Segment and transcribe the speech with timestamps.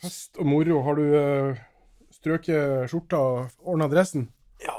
[0.00, 0.80] Fest og moro.
[0.86, 1.60] Har du uh,
[2.14, 4.28] strøket skjorta og ordna dressen?
[4.64, 4.76] Ja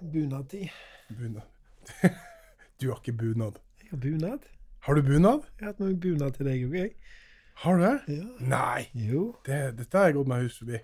[0.00, 0.70] Bunadtid.
[1.14, 1.42] Bunad.
[2.80, 3.58] du har ikke bunad.
[3.82, 4.46] Jeg har bunad.
[4.86, 5.44] Har du bunad?
[5.58, 6.94] Jeg har hatt noe bunad til deg òg, jeg.
[7.62, 7.92] Har du det?
[8.16, 8.24] Ja.
[8.50, 9.28] Nei, Jo.
[9.46, 10.80] det, dette har jeg gått meg hus forbi.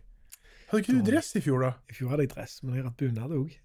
[0.70, 1.70] Hadde ikke du dress i fjor, da?
[1.90, 3.56] I fjor hadde jeg dress, men jeg har hatt bunad òg.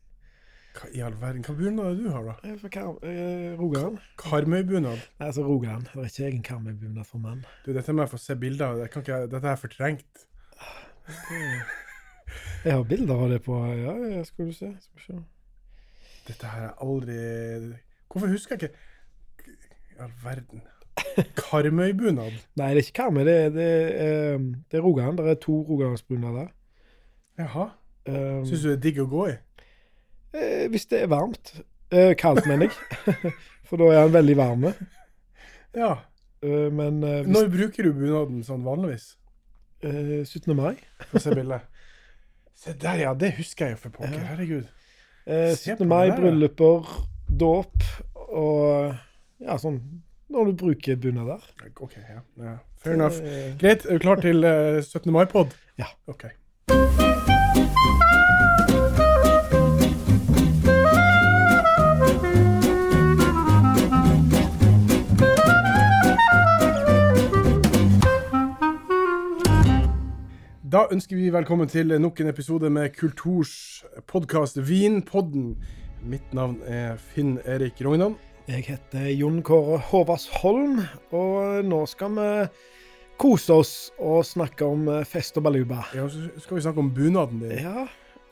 [0.76, 2.34] Hva i all verden, hva bunad er det du har, da?
[2.50, 4.00] Jeg Kar eh, Rogaland.
[4.20, 5.04] Karmøybunad?
[5.20, 5.88] Nei, altså Rogaland.
[5.94, 7.46] Det er ikke egen Karmøy-bunad for menn.
[7.66, 8.82] Du, dette må jeg få se bilder av.
[8.90, 10.26] Ikke, dette er fortrengt.
[12.66, 14.74] Jeg har bilder av det på Ja, ja, skal du se.
[14.84, 15.18] Skal se.
[16.26, 17.18] Dette her er aldri
[18.10, 19.52] Hvorfor husker jeg ikke
[19.94, 20.64] I all verden.
[21.40, 22.36] Karmøybunad?
[22.60, 23.24] Nei, det er ikke Karmøy.
[23.28, 23.72] Det, det,
[24.04, 25.24] eh, det er Rogaland.
[25.24, 26.52] Det er to rogalandsbunader.
[27.40, 27.70] Jaha.
[28.06, 29.36] Um, Syns du det er digg å gå i?
[30.36, 31.54] Eh, hvis det er varmt.
[31.92, 33.34] Eh, kaldt, mener jeg.
[33.70, 34.66] For da er han veldig varm.
[35.76, 35.92] Ja.
[36.46, 39.14] Eh, men eh, hvis, Når bruker du bunaden sånn vanligvis?
[39.86, 40.54] eh, 17.
[40.58, 40.76] mai
[41.12, 41.66] Få se bildet.
[42.56, 43.14] Se der, ja.
[43.14, 44.22] Det husker jeg jo for pokker.
[44.32, 44.68] Herregud.
[45.28, 45.78] eh, Se 17.
[45.84, 46.94] på mai, der, brylluper,
[47.30, 47.84] dåp
[48.26, 48.96] og
[49.44, 49.80] ja, sånn
[50.32, 51.44] Når du bruker bunader.
[51.80, 52.22] OK, ja.
[52.42, 52.56] ja.
[52.82, 53.20] Fair enough.
[53.22, 53.86] Eh, Greit.
[53.86, 55.12] Er du klar til eh, 17.
[55.14, 55.54] mai-pod?
[55.82, 55.92] Ja.
[56.10, 56.30] OK.
[70.86, 75.56] Da ønsker vi velkommen til nok en episode med Kulturs podkast Vinpodden.
[76.06, 78.14] Mitt navn er Finn Erik Rognan.
[78.46, 82.28] Jeg heter Jon Kåre Håvardsholm, og nå skal vi
[83.18, 85.88] kose oss og snakke om eh, fest og baluba.
[85.98, 87.66] Ja, så skal vi snakke om bunaden din.
[87.66, 87.88] Ja.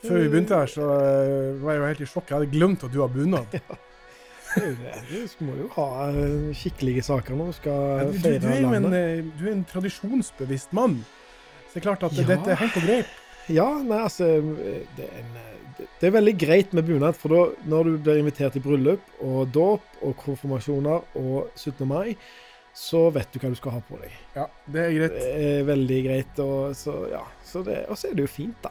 [0.05, 2.29] Før vi begynte her, så eh, var jeg jo helt i sjokk.
[2.29, 3.49] Jeg hadde glemt at du har bunad.
[3.57, 5.01] det.
[5.09, 8.61] Du må jo ha eh, skikkelige saker når du Ja, skal du, feire du, er
[8.61, 9.35] en, landet.
[9.41, 11.01] du er en tradisjonsbevisst mann.
[11.73, 12.23] Så det er klart at Ja.
[12.29, 13.05] dette er helt på greip.
[13.49, 14.27] Ja, nei, altså
[14.95, 15.33] det er, en,
[15.77, 19.01] det- det er veldig greit med bunad, for da, når du blir invitert i bryllup
[19.25, 21.87] og dåp og konfirmasjoner og 17.
[21.87, 22.15] mai,
[22.73, 24.11] så vet du hva du skal ha på deg.
[24.35, 25.17] Ja, det er greit.
[25.17, 27.23] Det er veldig greit, og så, ja.
[27.43, 28.69] Så det, er det jo fint, da.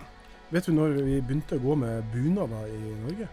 [0.53, 3.29] Vet du når vi begynte å gå med bunader i Norge?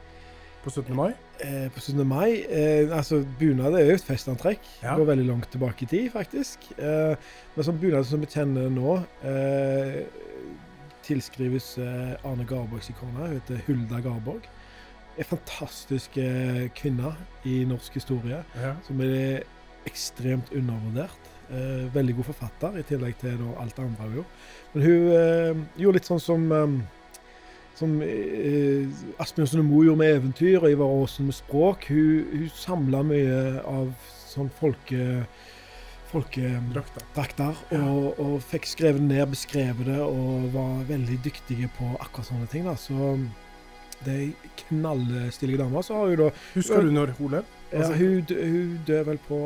[0.64, 0.92] På 17.
[0.96, 1.14] mai?
[1.40, 2.03] Eh, på 17.
[2.08, 4.59] mai eh, Altså, bunad er jo et festantrekk.
[4.84, 4.96] Ja.
[5.00, 6.66] Går veldig langt tilbake i tid, faktisk.
[6.78, 7.16] Eh,
[7.56, 10.02] men sånn bunad som vi kjenner nå, eh,
[11.08, 13.30] tilskrives eh, Arne Garborgs ikone.
[13.30, 14.50] Hun heter Hulda Garborg.
[15.19, 17.14] En fantastisk eh, kvinne
[17.48, 18.75] i norsk historie, Ja.
[18.88, 19.44] som er
[19.88, 21.31] ekstremt undervurdert.
[21.50, 24.40] Eh, veldig god forfatter, i tillegg til da, alt det andre hun gjorde.
[24.75, 26.52] Men hun gjorde litt sånn som
[27.80, 28.88] som eh,
[29.24, 31.88] Asbjørn Moe gjorde med eventyr, og Ivar Aasen med språk.
[31.92, 33.94] Hun, hun samla mye av
[34.30, 35.24] sånn folke...
[36.10, 37.60] folkedrakter.
[37.78, 42.66] Og, og fikk skrevet ned, beskrevet det, og var veldig dyktige på akkurat sånne ting.
[42.66, 43.14] da, så
[44.06, 45.84] det er knallstilige dame.
[45.84, 47.56] Så har hun da Husker du når hun levde?
[47.72, 49.40] ja, hun, hun døde vel på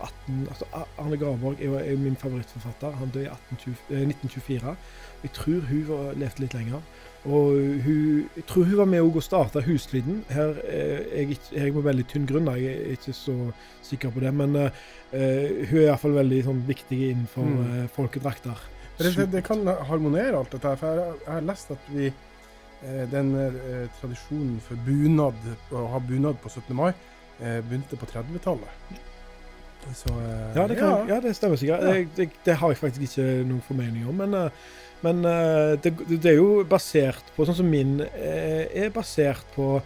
[0.00, 0.48] 18...
[0.48, 0.64] Altså,
[0.98, 2.90] Arne Gravborg er jo min favorittforfatter.
[3.00, 4.76] Han døde i 1820, eh, 1924.
[5.22, 6.82] Jeg tror hun levde litt lenger.
[7.24, 7.52] Og
[7.84, 10.22] hun, jeg tror hun var med og starta Huslyden.
[10.32, 13.34] Her er jeg, jeg på veldig tynn grunn, jeg er ikke så
[13.84, 14.32] sikker på det.
[14.34, 14.70] Men uh,
[15.12, 17.60] eh, hun er iallfall veldig sånn, viktig innenfor Mm.
[17.60, 18.62] uh, folkedrakter.
[19.00, 20.80] Det, det, det kan harmonere alt dette her.
[20.80, 26.00] For jeg, jeg har lest at vi eh, den eh, tradisjonen for bunad, å ha
[26.04, 26.74] bunad på 17.
[26.76, 26.90] mai,
[27.40, 28.98] eh, begynte på 30-tallet.
[29.96, 31.20] Så eh, Ja, det, kan, ja.
[31.24, 31.80] det stemmer sikkert.
[31.84, 31.92] Ja.
[31.96, 34.20] Det, det, det har jeg faktisk ikke noen formening om.
[34.20, 34.50] Men, eh,
[35.04, 39.78] men eh, det, det er jo basert på Sånn som min eh, er basert på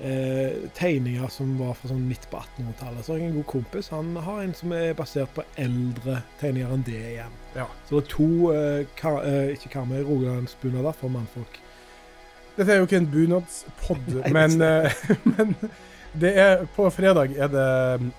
[0.00, 3.04] eh, tegninger som var fra sånn midt på 1800-tallet.
[3.04, 3.90] Så har jeg en god kompis.
[3.94, 7.38] Han har en som er basert på eldre tegninger enn det igjen.
[7.56, 7.66] Ja.
[7.88, 11.60] Så det er to eh, ka, eh, ikke Karmøy, Rogalandsbunader for mannfolk.
[12.58, 15.04] Dette er jo ikke en bunadspod, men, eh,
[15.36, 15.54] men
[16.18, 17.66] det er, på fredag er det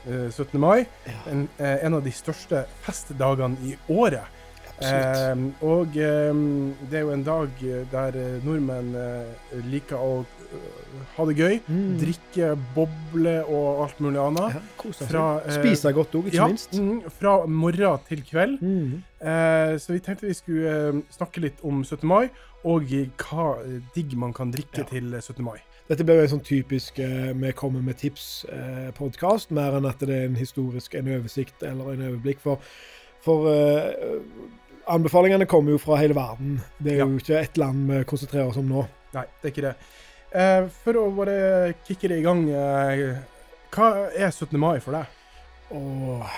[0.07, 0.59] eh, 17.
[0.61, 0.85] mai.
[1.07, 4.38] Ja, En, en av de største festdagene i året.
[4.79, 6.41] Eh, og eh,
[6.89, 11.57] det er jo en dag der eh, nordmenn eh, liker å eh, ha det gøy.
[11.67, 11.97] Mm.
[11.99, 14.55] Drikke, boble og alt mulig annet.
[14.55, 15.19] ja, kose seg.
[15.45, 16.73] eh, Spise godt òg, ikke Ja, minst.
[16.79, 18.61] mm, fra morgen til kveld.
[18.63, 19.01] Mm.
[19.19, 22.07] Eh, så vi tenkte vi skulle eh, snakke litt om 17.
[22.07, 22.29] mai,
[22.63, 22.87] og
[23.19, 24.87] hva eh, digg man kan drikke Ja.
[24.93, 25.43] til eh, 17.
[25.43, 25.57] mai.
[25.89, 30.09] Dette blir jo en sånn typisk eh, vi kommer med tips-podkast, mer enn at det
[30.15, 32.39] er en historisk en oversikt eller en overblikk.
[32.43, 32.61] For,
[33.25, 34.21] for eh,
[34.89, 36.59] anbefalingene kommer jo fra hele verden.
[36.81, 37.05] Det er Ja.
[37.05, 38.87] jo ikke ett land vi konsentrerer oss om nå.
[39.13, 39.75] Nei, det er ikke det.
[40.31, 43.17] Eh, for å bare kicke det i gang, eh,
[43.71, 44.57] hva er 17.
[44.59, 45.05] mai for deg?
[45.71, 46.29] Åh,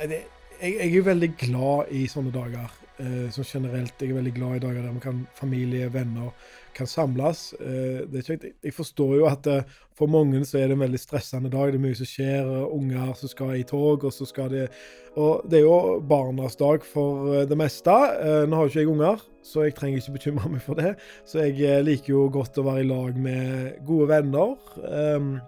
[0.00, 0.24] det,
[0.60, 2.70] jeg, jeg er veldig glad i sånne dager.
[3.00, 3.92] eh, som generelt.
[4.00, 6.32] Jeg er veldig glad i dager der man kan, familie, venner,
[6.74, 7.52] kan samles.
[7.60, 8.46] Eh, det er kjekt.
[8.62, 9.62] Jeg- forstår jo at eh,
[9.94, 11.72] for mange så er det en veldig stressende dag.
[11.72, 12.50] Det er mye som skjer.
[12.72, 14.68] Unger som skal i tog, og så skal de
[15.18, 17.90] Og det er jo barnas dag for eh, det meste.
[18.46, 20.96] Nå har jo ikke jeg unger, så jeg trenger ikke bekymre meg for det.
[21.26, 24.54] Så jeg liker jo godt å være i lag med gode venner.
[25.16, 25.40] Um,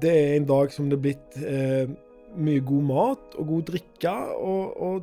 [0.00, 1.36] det er en dag som det er blitt
[2.34, 5.02] mye god mat og god drikke, og, og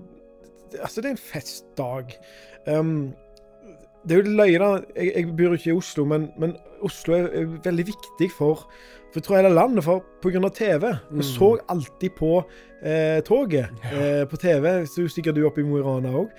[0.79, 2.13] Altså, det er en festdag.
[2.63, 3.13] Um,
[4.07, 4.69] det er jo løye, da.
[4.95, 8.67] Jeg, jeg bor ikke i Oslo, men, men Oslo er, er veldig viktig for
[9.11, 10.39] for jeg tror hele landet, for pga.
[10.55, 10.85] TV.
[11.11, 11.21] Vi Mm.
[11.27, 12.43] så alltid på
[12.81, 14.85] eh, toget eh, på TV.
[14.87, 16.29] Så stikker du opp i Mo i Rana òg.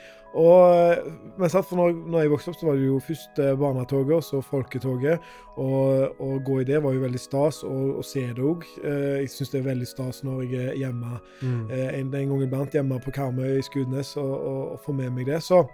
[1.36, 4.14] Men sant, for når, når jeg vokste opp, så var det jo først eh, barnetoget,
[4.16, 5.20] og så folketoget.
[5.60, 8.64] Og å gå i det var jo veldig stas, og å se det òg.
[8.80, 11.70] Eh, jeg syns det er veldig stas når jeg er hjemme Mm.
[11.70, 15.12] eh, en, en gang iblant hjemme på Karmøy i Skudenes og, og, og får med
[15.12, 15.42] meg det.
[15.44, 15.66] Så,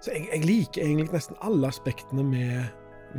[0.00, 2.70] så jeg, jeg liker egentlig nesten alle aspektene med,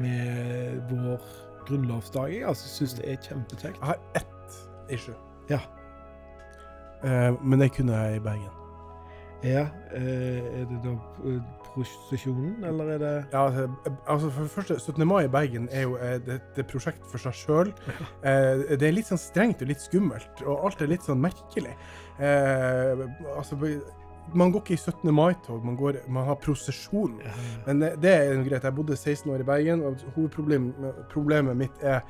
[0.01, 1.27] med vår
[1.67, 2.33] grunnlovsdag.
[2.33, 3.77] Jeg altså, syns det er kjempekjekt.
[3.77, 4.57] Jeg har ett
[4.93, 5.15] issue.
[5.49, 5.61] Ja.
[7.03, 8.57] Eh, men det kunne jeg i Bergen.
[9.43, 9.65] Ja,
[9.97, 10.91] eh, er det da
[11.25, 11.39] eh,
[11.73, 13.69] prosesjonen, eller er det Ja, altså,
[14.07, 15.07] altså for det første, 17.
[15.07, 16.19] mai i Bergen er jo eh,
[16.57, 17.73] et prosjekt for seg sjøl.
[18.21, 21.73] Eh, det er litt sånn strengt og litt skummelt, og alt er litt sånn merkelig.
[22.21, 23.01] Eh,
[23.33, 23.57] altså,
[24.33, 25.13] man går ikke i 17.
[25.15, 25.77] mai-tog, man,
[26.07, 27.17] man har prosesjon.
[27.65, 28.63] Men det, det er greit.
[28.63, 32.05] Jeg bodde 16 år i Bergen, og hovedproblemet mitt er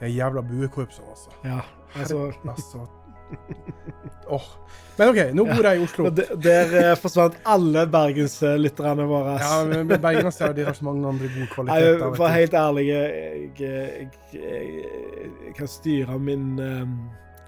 [0.00, 1.36] de jævla buekorpsene, altså.
[1.44, 1.60] Ja,
[1.94, 2.86] altså altså
[4.30, 4.42] Åh.
[4.96, 6.04] Men OK, nå bor jeg i Oslo.
[6.06, 9.36] Ja, der, der eh, forsvant alle bergenslytterne våre.
[9.40, 12.04] Ja, men men Bergenser har så mange andre gode kvaliteter.
[12.04, 14.84] Jeg, for helt ærlig, jeg, jeg, jeg,
[15.46, 16.84] jeg kan styre min, eh,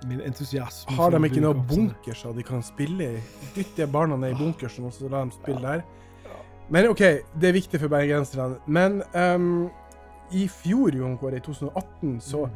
[0.09, 0.95] min entusiasme.
[0.97, 3.21] Har de ikke noe bunker så de kan spille i?
[3.57, 5.83] Dytte barna ned i bunkersen og så la dem spille der.
[6.73, 7.03] Men OK,
[7.41, 8.57] det er viktig for bergenserne.
[8.67, 9.71] Men um,
[10.33, 12.47] i fjor, Jon Kåre, i 2018, så,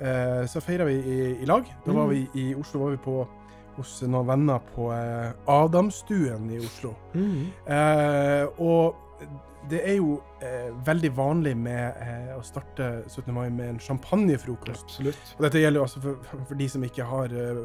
[0.00, 1.68] eh, så feira vi i, i lag.
[1.86, 2.10] Da var Mm.
[2.10, 3.28] vi i Oslo var vi på,
[3.76, 6.94] hos noen venner på uh, Adamstuen i Oslo.
[7.14, 7.46] Mm.
[7.68, 8.96] Uh, og
[9.68, 13.28] det er jo eh, veldig vanlig med eh, å starte 17.
[13.34, 14.86] mai med en champagnefrokost.
[14.88, 15.34] Absolutt.
[15.36, 17.60] Og dette gjelder jo altså for, for de som ikke har eh,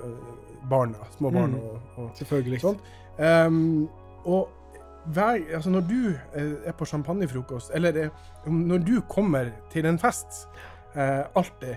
[0.69, 1.55] barna, små barn.
[1.55, 1.63] Mm.
[1.63, 2.61] Og, og, Selvfølgelig.
[2.65, 2.93] sånt.
[3.15, 3.87] Um,
[4.27, 4.49] og
[5.13, 5.99] hver, altså når du
[6.35, 10.47] eh, er på champagnefrokost, eller eh, når du kommer til en fest,
[10.95, 11.75] eh, alltid,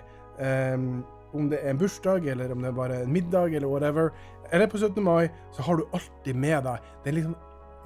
[0.75, 1.05] um,
[1.37, 4.11] om det er en bursdag, eller om det er bare en middag, eller whatever,
[4.53, 5.05] eller på 17.
[5.05, 7.37] mai, så har du alltid med deg det er liksom,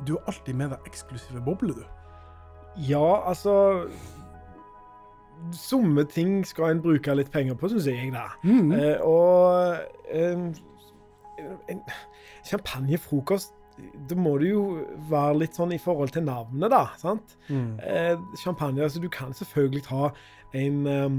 [0.07, 1.85] Du har alltid med deg eksklusive bobler, du.
[2.77, 3.87] Ja, altså
[5.53, 8.29] Somme ting skal en bruke litt penger på, syns jeg, da.
[8.47, 8.71] Mm.
[8.77, 10.45] Eh, og eh,
[11.73, 11.81] en
[12.47, 13.57] champagnefrokost
[14.09, 14.63] Da må det jo
[15.11, 16.85] være litt sånn i forhold til navnet, da.
[17.01, 17.35] sant?
[17.49, 17.75] Mm.
[17.83, 18.15] Eh,
[18.45, 20.13] champagne, altså Du kan selvfølgelig ha
[20.55, 21.15] en um,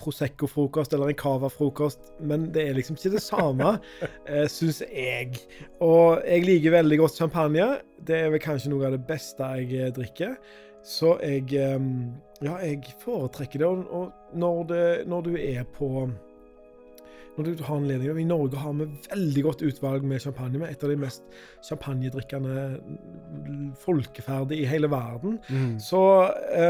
[0.00, 3.74] Prosecco-frokost eller en Cava-frokost, men det er liksom ikke det samme,
[4.30, 5.42] eh, syns jeg.
[5.84, 7.68] Og jeg liker veldig godt champagne.
[8.00, 10.38] Det er vel kanskje noe av det beste jeg eh, drikker.
[10.84, 11.48] Så jeg
[12.40, 13.66] Ja, jeg foretrekker det.
[13.66, 16.08] Og, når, det, når du er på
[17.38, 20.58] når du har anledning I Norge har vi veldig godt utvalg med champagne.
[20.58, 21.22] Vi er et av de mest
[21.62, 22.80] champagnedrikkende
[23.78, 25.38] folkeferdige i hele verden.
[25.48, 25.78] Mm.
[25.78, 26.00] Så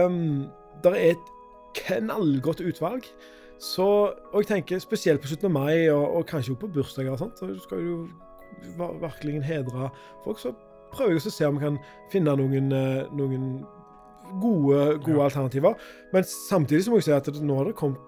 [0.04, 0.44] um,
[0.84, 1.32] det er et
[1.78, 3.06] knallgodt utvalg.
[3.58, 3.86] Så,
[4.32, 5.48] og jeg tenker spesielt på 17.
[5.52, 8.06] mai, og, og kanskje også på bursdager og sånt, så skal du
[8.78, 9.88] va- virkelig hedre
[10.24, 10.38] folk.
[10.38, 10.52] Så
[10.92, 11.80] prøver jeg å se om vi kan
[12.12, 13.48] finne noen, eh, noen
[14.40, 15.24] gode, gode Ja.
[15.24, 15.74] alternativer.
[16.12, 17.98] Men samtidig så må jeg si at det, nå har det kommet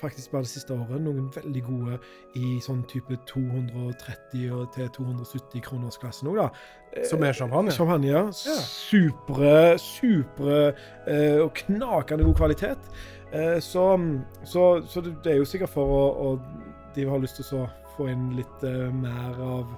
[0.00, 1.98] faktisk bare det siste året noen veldig gode
[2.36, 6.48] i sånn type 230 og til 270 kroners klassen òg, da.
[7.06, 7.70] Som er champagne?
[7.74, 8.24] Champagne, ja.
[8.32, 10.60] Supre, supre
[11.06, 12.90] eh, og knakende god kvalitet.
[13.32, 13.84] Eh, så,
[14.44, 16.30] så, så det er jo sikkert for å, å
[16.96, 19.76] De har lyst til å få inn litt eh, mer av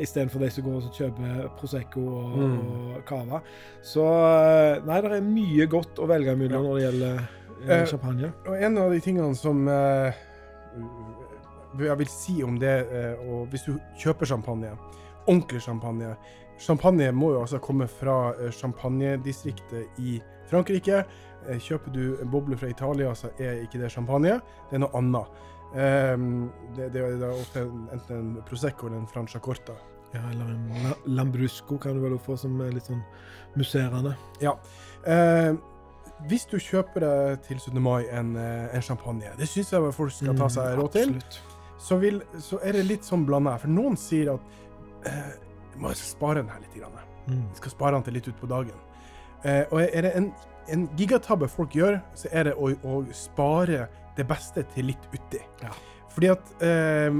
[0.00, 2.58] Istedenfor de som går og kjøper Prosecco og, Mm.
[2.96, 3.40] og Cava.
[3.82, 7.86] Så eh, Nei, det er mye godt å velge mellom når det gjelder eh, Eh,
[7.88, 8.32] champagne.
[8.46, 10.12] Og en av de tingene som eh,
[11.80, 14.74] jeg vil si om det, eh, og hvis du kjøper champagne,
[15.26, 16.14] ordentlig champagne
[16.58, 21.00] Champagne må jo altså komme fra eh, champagnedistriktet i Frankrike.
[21.58, 24.36] Kjøper du en boble fra Italia, så er ikke det champagne,
[24.70, 25.26] det er noe annet.
[25.74, 29.74] Ehm, det, det er ofte enten en Prosecco eller en Francia Corta.
[30.14, 33.02] Ja, eller en la- Lambrusco kan du vel få som er litt sånn
[33.58, 34.14] musserende.
[35.04, 35.54] Eh,
[36.28, 37.80] hvis du kjøper deg til 17.
[37.82, 41.10] mai en, eh, en champagne, det syns jeg folk skal ta seg råd til.
[41.10, 41.20] Mm,
[41.78, 43.58] så, vil, så er det litt sånn blanda.
[43.58, 44.40] For noen sier at
[45.04, 45.32] uh,
[45.76, 46.78] må spare den her litt.
[46.78, 46.94] Grann.
[47.26, 47.42] Mm.
[47.58, 48.78] Skal spare den til litt utpå dagen.
[49.44, 50.30] Uh, og er det en,
[50.68, 55.40] en gigatabbe folk gjør, så er det å, å spare det beste til litt uti.
[55.62, 55.72] Ja.
[56.14, 57.16] Fordi at eh,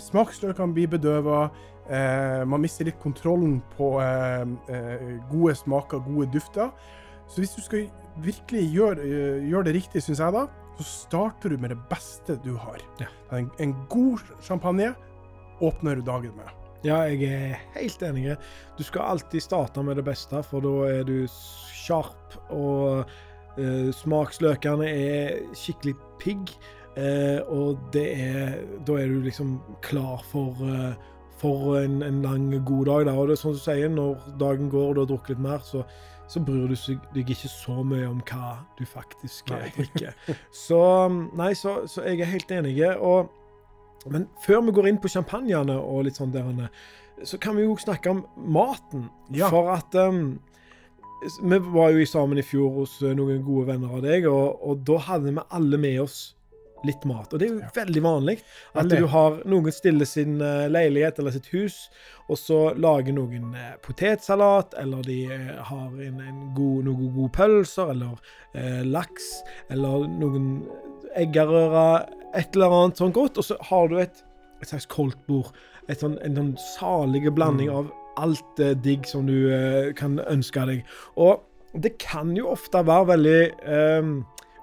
[0.00, 1.48] smaksløkene blir bedøva.
[1.90, 6.70] Eh, man mister litt kontrollen på eh, eh, gode smaker, gode dufter.
[7.28, 7.90] Så hvis du skal
[8.24, 10.46] virkelig gjøre, eh, gjøre det riktig, syns jeg da,
[10.80, 12.80] så starter du med det beste du har.
[13.02, 13.10] Ja.
[13.36, 14.94] En, en god champagne
[15.60, 16.56] åpner du dagen med.
[16.80, 18.38] Ja, jeg er helt enig.
[18.78, 23.04] Du skal alltid starte med det beste, for da er du sharp, og
[23.58, 26.52] eh, smaksløkene er skikkelig pigg.
[26.96, 30.94] eh, og det er Da er du liksom klar for, eh,
[31.38, 33.06] for en, en lang, god dag.
[33.06, 33.12] Da.
[33.12, 35.58] Og det er sånn du sier, når dagen går og du har drukket litt mer,
[35.64, 35.84] så,
[36.28, 36.76] så bryr du
[37.14, 40.14] deg ikke så mye om hva du faktisk drikker.
[40.52, 40.80] Så
[41.34, 42.76] nei, så, så jeg er helt enig.
[42.98, 43.30] Og
[44.08, 46.68] men før vi går inn på champagnene og litt sånn der,
[47.26, 49.08] så kan vi jo snakke om maten.
[49.34, 49.50] Ja.
[49.52, 50.38] For at um,
[51.42, 54.84] Vi var jo sammen i fjor hos eh, noen gode venner av deg, og, og
[54.88, 56.20] da hadde vi alle med oss
[56.88, 57.28] litt mat.
[57.34, 57.68] Og det er jo Ja.
[57.76, 58.38] veldig vanlig
[58.74, 61.90] at du har noen stiller sin eh, leilighet eller sitt hus,
[62.30, 67.92] og så lager noen eh, potetsalat, eller de har en, en god, noen gode pølser,
[67.92, 68.16] eller
[68.56, 69.28] eh, laks,
[69.68, 70.48] eller noen
[71.20, 72.06] eggerøre,
[72.38, 74.24] et eller annet sånn godt, og så har du et,
[74.62, 75.52] et slags koldtbord.
[75.90, 77.76] Et sånn, en sånn salige blanding Mm.
[77.76, 80.84] av alt eh, digg som du eh, kan ønske deg.
[81.20, 83.40] Og det kan jo ofte være veldig
[83.74, 84.10] eh,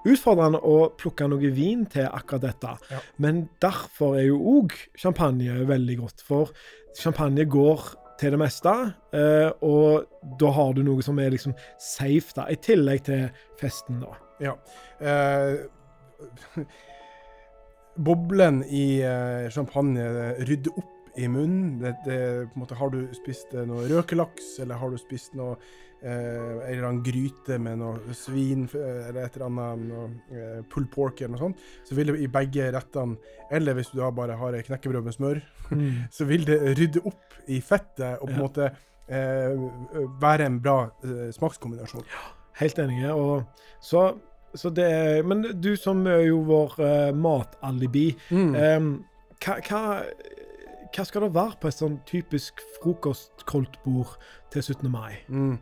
[0.08, 2.74] utfordrende å plukke noe vin til akkurat dette.
[2.92, 3.00] Ja.
[3.22, 6.26] Men derfor er jo òg champagne veldig godt.
[6.26, 6.52] For
[6.98, 8.74] champagne går til det meste,
[9.14, 10.08] eh, og
[10.40, 13.28] da har du noe som er liksom safe, da, i tillegg til
[13.60, 14.16] festen, da.
[14.42, 14.54] Ja.
[14.98, 16.64] Eh,
[18.08, 19.00] boblen i
[19.54, 20.04] champagne
[20.46, 21.78] rydder opp i munnen.
[21.82, 22.18] Det, det,
[22.58, 25.56] måte, har du spist eh, noe røkelaks, eller har du spist noe
[26.02, 30.60] eh, en eller annen gryte med noe svin eh, eller et eller annet noe, eh,
[30.70, 33.18] pull pork eller noe sånt, så vil det i begge rettene,
[33.50, 35.42] eller hvis du da bare har knekkebrød med smør,
[36.16, 38.44] så vil det rydde opp i fettet og på en Ja.
[38.46, 38.70] måte
[39.08, 39.68] eh,
[40.22, 42.04] være en bra eh, smakskombinasjon.
[42.60, 43.04] Helt enig.
[43.14, 43.42] Og
[43.84, 44.08] så,
[44.54, 48.54] så det er, Men du som er jo vår uh, matalibi, Mm.
[48.54, 48.88] um,
[49.44, 49.82] hva, hva,
[50.94, 54.16] hva skal det være på et sånn typisk frokostkoldtbord
[54.52, 54.88] til 17.
[54.92, 55.20] mai?
[55.28, 55.58] Mm.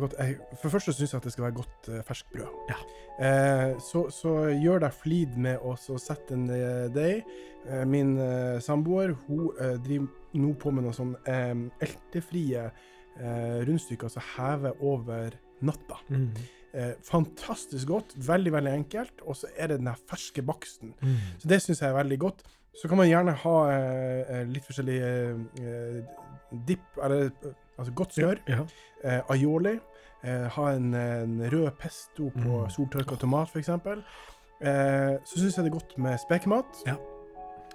[0.00, 0.14] Godt.
[0.16, 2.60] Jeg, for det første syns jeg at det skal være godt uh, ferskt brød.
[2.70, 2.78] Ja.
[3.20, 7.28] Eh, så, så gjør deg flid med å sette en eh, deig.
[7.68, 11.52] Eh, min eh, samboer hun eh, driver nå på med noen sånn eh,
[11.84, 16.00] eltefrie eh, rundstykker som hever over natta.
[16.72, 20.96] Eh, fantastisk godt, veldig veldig enkelt, og så er det den ferske baksten.
[21.36, 22.42] Så det syns jeg er veldig godt.
[22.74, 25.98] Så kan man gjerne ha eh, eh, litt forskjellig eh, eh,
[26.68, 28.38] dipp, eller eh, altså godt smør.
[28.48, 28.62] Ja.
[29.04, 29.74] Eh, aioli.
[30.24, 32.70] Eh, ha en, en rød pesto på Mm.
[32.70, 33.68] soltørka tomat, f.eks.
[33.68, 36.84] Eh, så syns jeg det er godt med spekemat.
[36.86, 36.94] Ja.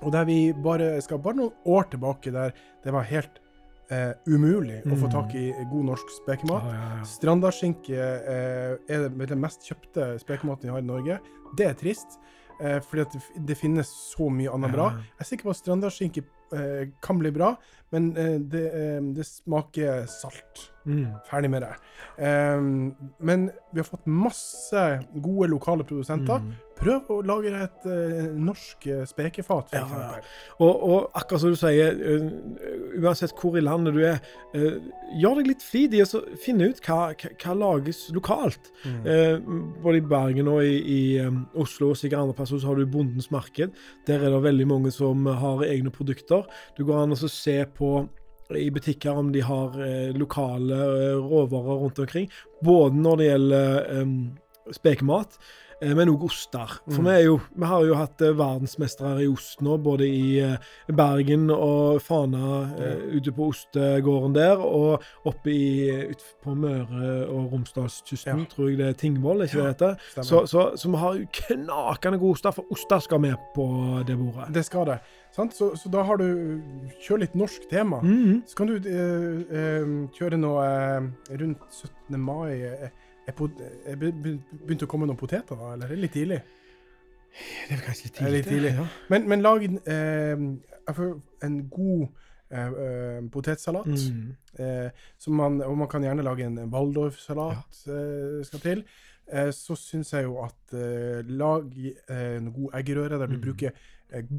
[0.06, 3.40] Og der vi bare skal bare noen år tilbake der det var helt
[3.92, 5.14] eh, umulig å få Mm.
[5.14, 6.64] tak i god norsk spekemat.
[6.64, 7.04] Ah, ja, ja.
[7.08, 11.20] Strandaskinke eh, er den mest kjøpte spekematen vi har i Norge.
[11.58, 12.18] Det er trist,
[12.62, 13.22] eh, fordi at det,
[13.52, 14.90] det finnes så mye annet bra.
[14.98, 16.24] Jeg er sikker på at strandaskinke
[16.54, 17.54] eh, kan bli bra,
[17.96, 20.68] men eh, det, eh, det smaker salt.
[20.88, 21.08] Mm.
[21.28, 21.74] Ferdig med det.
[22.18, 26.40] Um, men vi har fått masse gode lokale produsenter.
[26.40, 26.56] Mm.
[26.78, 30.02] Prøv å lage et uh, norsk eh, spekefat, for Ja, ja.
[30.12, 30.28] eksempel.
[30.62, 34.22] Og, og akkurat som du sier, uh, uansett hvor i landet du er,
[34.54, 34.78] uh,
[35.18, 38.70] gjør deg litt flid i å finne ut hva, hva, hva lages lokalt.
[38.86, 39.00] Mm.
[39.10, 39.50] Eh,
[39.84, 42.86] både i Bergen og i, i um, Oslo og sikkert andre plasser så har du
[42.94, 43.74] Bondens marked.
[44.08, 46.46] Der er det veldig mange som har egne produkter.
[46.78, 48.06] Du går an å så se på
[48.56, 52.30] i butikker om de har eh, lokale eh, råvarer rundt omkring.
[52.64, 54.20] Både når det gjelder um,
[54.72, 55.40] spekemat,
[55.82, 56.72] men òg oster.
[56.90, 57.06] For Mm.
[57.06, 60.58] vi, jo, vi har jo hatt eh, verdensmestere i ost nå, både i eh,
[60.90, 67.52] Bergen og Fana, eh, ute på ostegården der, og oppe i, ut på Møre og
[67.54, 68.46] Romsdalskysten, Ja.
[68.56, 70.24] tror jeg det er Tingvoll, ikke det det heter?
[70.24, 73.68] Så, så, så vi har jo knakende gode oster, for oster skal med på
[74.08, 74.54] det bordet.
[74.54, 75.00] Det skal det.
[75.38, 76.26] Så, så da har du
[77.06, 78.00] Kjør litt norsk tema.
[78.02, 78.42] Mhm.
[78.48, 82.18] Så kan du eh, eh, kjøre noe eh, rundt 17.
[82.20, 82.58] mai.
[82.66, 82.90] Er,
[83.28, 85.74] er, begynte be- be- å komme noen poteter, da?
[85.74, 86.40] Eller er det litt tidlig?
[87.68, 88.32] Det er kanskje litt tidlig.
[88.38, 88.72] litt tidlig.
[88.80, 88.86] Ja.
[89.12, 90.46] Men, men lag eh,
[91.46, 92.08] en god
[92.50, 93.92] eh, eh, potetsalat.
[93.92, 94.32] Mm.
[94.58, 98.82] Eh, som man, og man kan gjerne lage en Waldorf-salat eh, skal til.
[99.28, 100.74] Eh, så syns jeg jo at
[101.28, 101.68] lag
[102.16, 103.44] en god eggerøre der du Mm.
[103.44, 103.72] bruker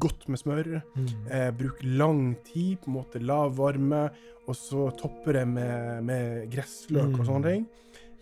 [0.01, 0.81] godt med smør.
[0.97, 1.27] Mm.
[1.29, 4.09] Eh, bruk lang tid, på en måte lav varme,
[4.49, 7.25] og så topper det med, med gressløk og Mm.
[7.29, 7.67] sånne ting.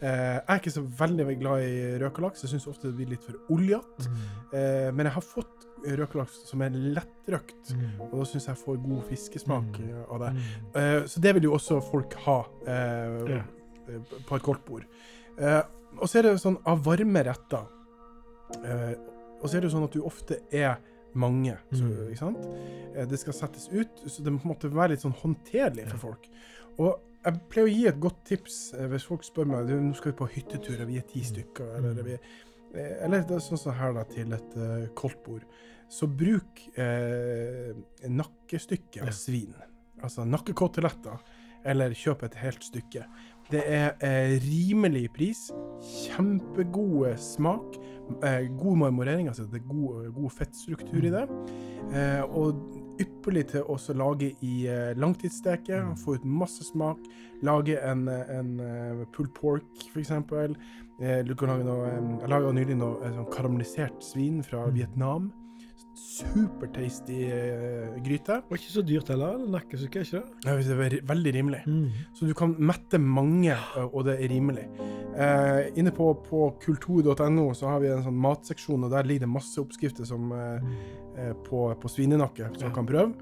[0.01, 2.43] Eh, jeg er ikke så veldig glad i røkelaks.
[2.43, 4.05] Jeg syns ofte det blir litt for oljete.
[4.07, 4.19] Mm.
[4.53, 8.01] Eh, men jeg har fått røkelaks som er lettrøkt, Mm.
[8.01, 9.89] og da syns jeg får god fiskesmak Mm.
[9.89, 10.33] eh, av det.
[10.73, 11.07] Mm.
[11.07, 12.43] Så det vil jo også folk ha
[14.27, 14.83] på et koldtbord.
[15.97, 17.65] Og så er det sånn av varme retter
[19.41, 20.77] Og så er det jo sånn at du ofte er
[21.13, 22.09] mange, så, Mm.
[22.09, 23.09] ikke sant?
[23.09, 25.97] Det skal settes ut, så det må på en måte være litt sånn håndterlig for
[25.97, 26.27] folk.
[26.79, 30.13] Og jeg pleier å gi et godt tips eh, hvis folk spør meg nå skal
[30.13, 32.05] vi på hyttetur, og vi er ti stykker, eller, Mm.
[32.05, 32.19] vi,
[32.79, 35.43] eh, eller det er sånn som her da, til et uh, koldtbord.
[35.89, 37.71] Så bruk eh,
[38.11, 39.53] nakkestykke av svin.
[40.03, 41.21] Altså nakkekoteletter,
[41.67, 43.05] eller kjøp et helt stykke.
[43.51, 45.45] Det er eh, rimelig pris,
[46.03, 47.77] kjempegode smak,
[48.19, 51.23] eh, god marmorering, altså det er god, god fettstruktur i det.
[51.95, 52.59] Eh, og
[52.99, 55.95] ypperlig til å lage i eh, langtidssteke, Mm.
[55.97, 56.97] få ut masse smak.
[57.43, 59.63] Lage en, eh, en eh, pulled pork.
[60.99, 64.73] Eh, du kan lage noe, jeg laga nylig noe sånn karamellisert svin fra Mm.
[64.73, 65.31] Vietnam.
[65.97, 68.39] Supertasty eh, gryte.
[68.49, 69.35] Og ikke så dyrt heller.
[69.37, 70.45] eller Nakkestykke, ikke det?
[70.45, 71.61] Ja, Det er veldig rimelig.
[71.67, 71.89] Mm.
[72.15, 73.55] Så du kan mette mange,
[73.91, 74.67] og det er rimelig.
[75.17, 79.31] Eh, inne på, på kultur.no så har vi en sånn matseksjon, og der ligger det
[79.33, 80.69] masse oppskrifter som, eh,
[81.17, 82.73] eh, på, på svinenakke som Ja.
[82.75, 83.13] kan prøve.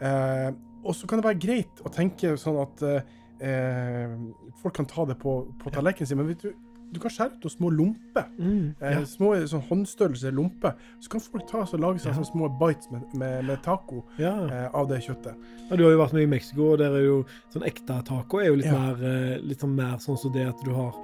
[0.00, 0.50] Eh,
[0.84, 3.02] og så kan det være greit å tenke sånn at eh,
[3.44, 4.16] eh,
[4.62, 6.52] folk kan ta det på, på tallerkenen sin, men vet du,
[6.92, 8.26] du kan skjære ut noen små lomper.
[8.38, 8.74] Mm.
[8.80, 9.04] Eh, Ja.
[9.04, 10.74] Små sånn håndstørrelse lomper.
[11.00, 12.16] Så kan folk ta og lage seg Ja.
[12.18, 14.34] sånne små bites med, med, med taco ja.
[14.48, 15.36] eh, av det kjøttet.
[15.70, 18.40] Ja, du har jo vært med i Mexico, og der er jo sånn ekte taco
[18.40, 20.94] er jo litt, mer, eh, litt sånn mer sånn som det at du har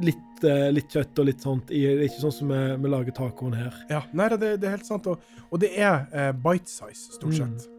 [0.00, 1.66] litt, eh, litt kjøtt og litt sånt.
[1.68, 3.74] Det er ikke sånn som vi, vi lager tacoen her.
[3.90, 5.06] Ja, nei, det, det er helt sant.
[5.06, 5.18] Og,
[5.50, 7.77] og det er eh, bite size, stort Mm.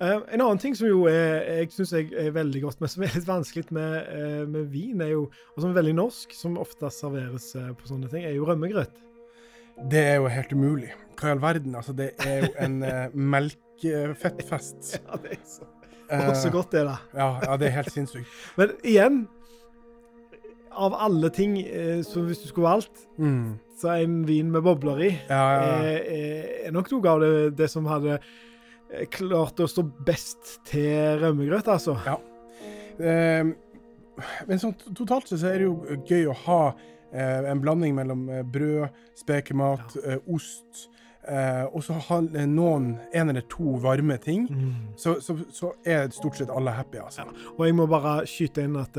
[0.00, 3.02] Eh, en annen ting som jo er, jeg syns jeg er veldig godt, men som
[3.02, 5.24] er litt vanskelig med, uh, med vin, er jo,
[5.56, 9.00] og som er veldig norsk, som ofte serveres uh, på sånne ting, er jo rømmegrøt.
[9.90, 10.92] Det er jo helt umulig.
[11.18, 11.74] Hva i all verden?
[11.78, 14.94] Altså, det er jo en uh, melkefettfest.
[15.08, 15.66] Ja, det er så,
[16.08, 16.94] Eh, så godt det, da.
[17.12, 18.30] Ja, ja, det er helt sinnssykt.
[18.56, 19.18] Men igjen,
[20.72, 23.58] av alle ting, eh, så hvis du skulle valgt, Mm.
[23.76, 27.68] så en vin med bobler i Ja, ja, er- er nok noe av det, det
[27.70, 28.16] som hadde
[28.92, 31.96] eh, klart å stå best til rømmegrøt, altså.
[32.98, 33.54] Eh,
[34.48, 36.62] men sånn totalt sett så er det jo gøy å ha
[37.12, 40.88] eh, en blanding mellom eh, brød, spekemat, eh, ost,
[41.28, 44.48] eh, og så ha noen, en eller to varme ting.
[44.96, 47.28] Så, så, så er stort sett alle happy, altså.
[47.56, 48.98] Og jeg må bare skyte inn at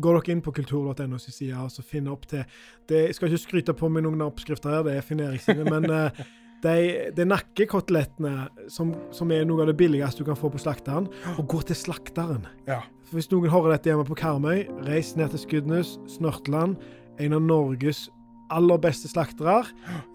[0.00, 2.46] Går dere inn på kultur.no sin side og så finner opp til
[2.88, 5.66] det, Jeg skal ikke skryte på meg noen oppskrifter her, det er Finn Erik sine,
[5.68, 5.84] men
[6.62, 11.08] de, de nakkekotelettene, som, som er noe av det billigste du kan få på slakteren,
[11.36, 12.46] og gå til slakteren.
[12.68, 12.82] Ja.
[13.12, 16.78] Hvis noen hører dette hjemme på Karmøy, reis ned til Skudenes, Snørtland.
[17.20, 18.06] En av Norges
[18.52, 19.62] aller beste slaktere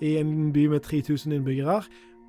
[0.03, 1.81] i en by med 3000 innbyggere.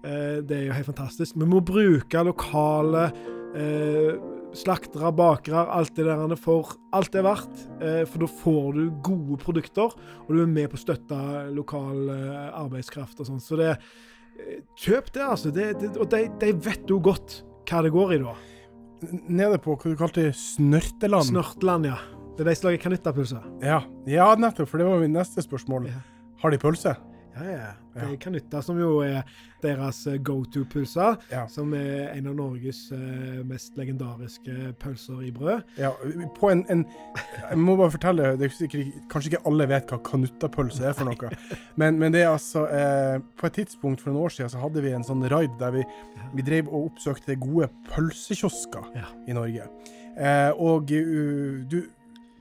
[0.04, 1.37] Eh, det er jo helt fantastisk.
[1.38, 3.09] Vi må bruke lokale
[3.57, 4.18] eh,
[4.56, 7.64] slaktere, bakere, alt det der for alt det er verdt.
[7.84, 11.18] Eh, for da får du gode produkter, og du er med på å støtte
[11.54, 13.42] lokal eh, arbeidskraft og sånn.
[13.42, 15.52] Så det eh, Kjøp det, altså.
[15.54, 18.37] Det, det, og de, de vet jo godt hva det går i, da.
[19.28, 21.30] Nede på hva du kalte Snørteland.
[21.32, 21.98] Snørtland, ja.
[22.38, 23.46] Det er de som lager kanuttapølser.
[23.66, 23.82] Ja.
[24.06, 25.90] ja, nettopp, for det var mitt neste spørsmål.
[25.90, 26.02] Ja.
[26.38, 26.94] Har de pølse?
[27.44, 27.74] Ja, ja.
[27.98, 29.24] Det er kanutter som jo er
[29.62, 31.16] deres eh, go to-pølser.
[31.33, 31.40] Ja.
[31.51, 35.64] Som er en av Norges eh, mest legendariske pølser i brød.
[35.81, 35.90] Ja,
[36.38, 36.85] på en, en
[37.40, 41.11] Jeg må bare fortelle, det er sikkert, kanskje ikke alle vet hva kanuttapølse er for
[41.11, 41.33] noe.
[41.81, 44.83] Men, men det er altså eh, På et tidspunkt for noen år siden så hadde
[44.85, 45.85] vi en sånn raid der vi,
[46.37, 49.09] vi drev og oppsøkte gode pølsekiosker Ja.
[49.27, 49.66] i Norge.
[50.18, 51.83] Eh, og uh, du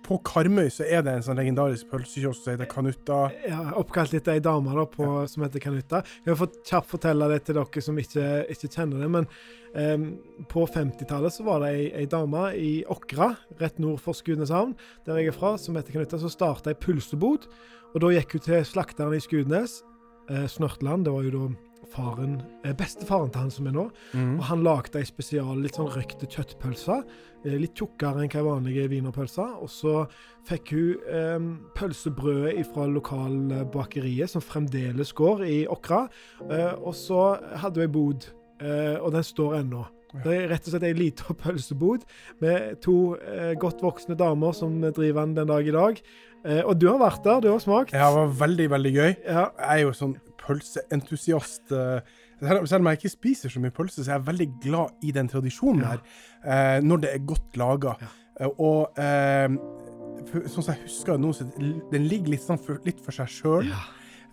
[0.07, 3.17] På Karmøy så er det en sånn legendarisk pølsekiosk som heter Kanutta.
[3.43, 5.99] Ja, oppkalt etter ei dame da, på, som heter Kanutta.
[6.23, 9.09] Jeg har fått kjapt fortelle det til dere som ikke, ikke kjenner det.
[9.11, 9.27] Men
[9.75, 10.07] um,
[10.47, 15.19] på 50-tallet så var det ei, ei dame i Åkra, rett nord for Skudeneshavn, der
[15.19, 17.49] jeg er fra, som heter Kanutta, som starta ei pølsebod.
[17.91, 19.81] Og da gikk hun til slakteren i Skudenes,
[20.31, 21.03] eh, Snørtland.
[21.03, 23.85] Det var jo da faren, eh, bestefaren til han som er nå.
[24.13, 24.35] Mm.
[24.39, 27.03] Og han lagde ei spesial, litt sånn røkte kjøttpølse.
[27.45, 29.57] eh, Litt tjukkere enn hva vanlige wienerpølser.
[29.61, 30.07] Og så
[30.49, 31.39] fikk hun eh,
[31.77, 36.07] pølsebrødet fra lokalbakeriet, som fremdeles går i Åkra.
[36.49, 38.27] Eh, og så hadde hun ei bod,
[38.61, 39.85] eh, og den står ennå.
[40.23, 42.05] Det er rett og slett ei lita pølsebod
[42.41, 45.99] med to eh, godt voksne damer som driver den den dag i dag.
[46.45, 47.93] Eh, og du har vært der, du har smakt.
[47.95, 49.11] Ja, det var veldig, veldig gøy.
[49.25, 51.71] Ja, Jeg er jo sånn pølseentusiast.
[51.71, 51.99] eh,
[52.39, 55.27] selv, om jeg ikke spiser så mye pølse, så er jeg veldig glad i den
[55.27, 55.99] tradisjonen her.
[56.45, 57.95] Eh, når det er godt laga.
[58.01, 58.47] Ja.
[58.61, 59.47] Og eh,
[60.45, 63.71] sånn som jeg husker nå, så den ligger litt, sånn for, litt for seg sjøl.
[63.71, 63.81] Ja.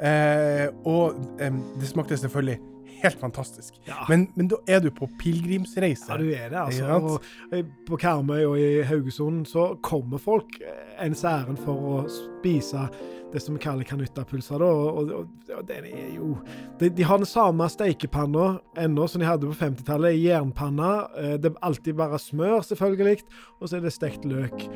[0.04, 2.58] Eh, og det smakte selvfølgelig
[3.04, 3.76] helt fantastisk.
[3.88, 4.04] Ja.
[4.08, 6.08] Men, men da er du på pilegrimsreise.
[6.10, 6.98] Ja, du er det, altså.
[6.98, 11.98] Og eh, på Karmøy og i Haugesund så kommer folk eh, ens ærend for å
[12.12, 12.88] spise
[13.34, 14.62] det som vi kaller kanuttapølser.
[14.62, 16.36] da, Og, og, og, den er jo
[16.80, 20.18] de, de har den samme steikepanna ennå som de hadde på 50-tallet.
[20.22, 20.92] Jernpanna.
[21.18, 23.24] Eh, det er alltid bare smør, selvfølgelig.
[23.60, 24.68] Og så er det stekt løk.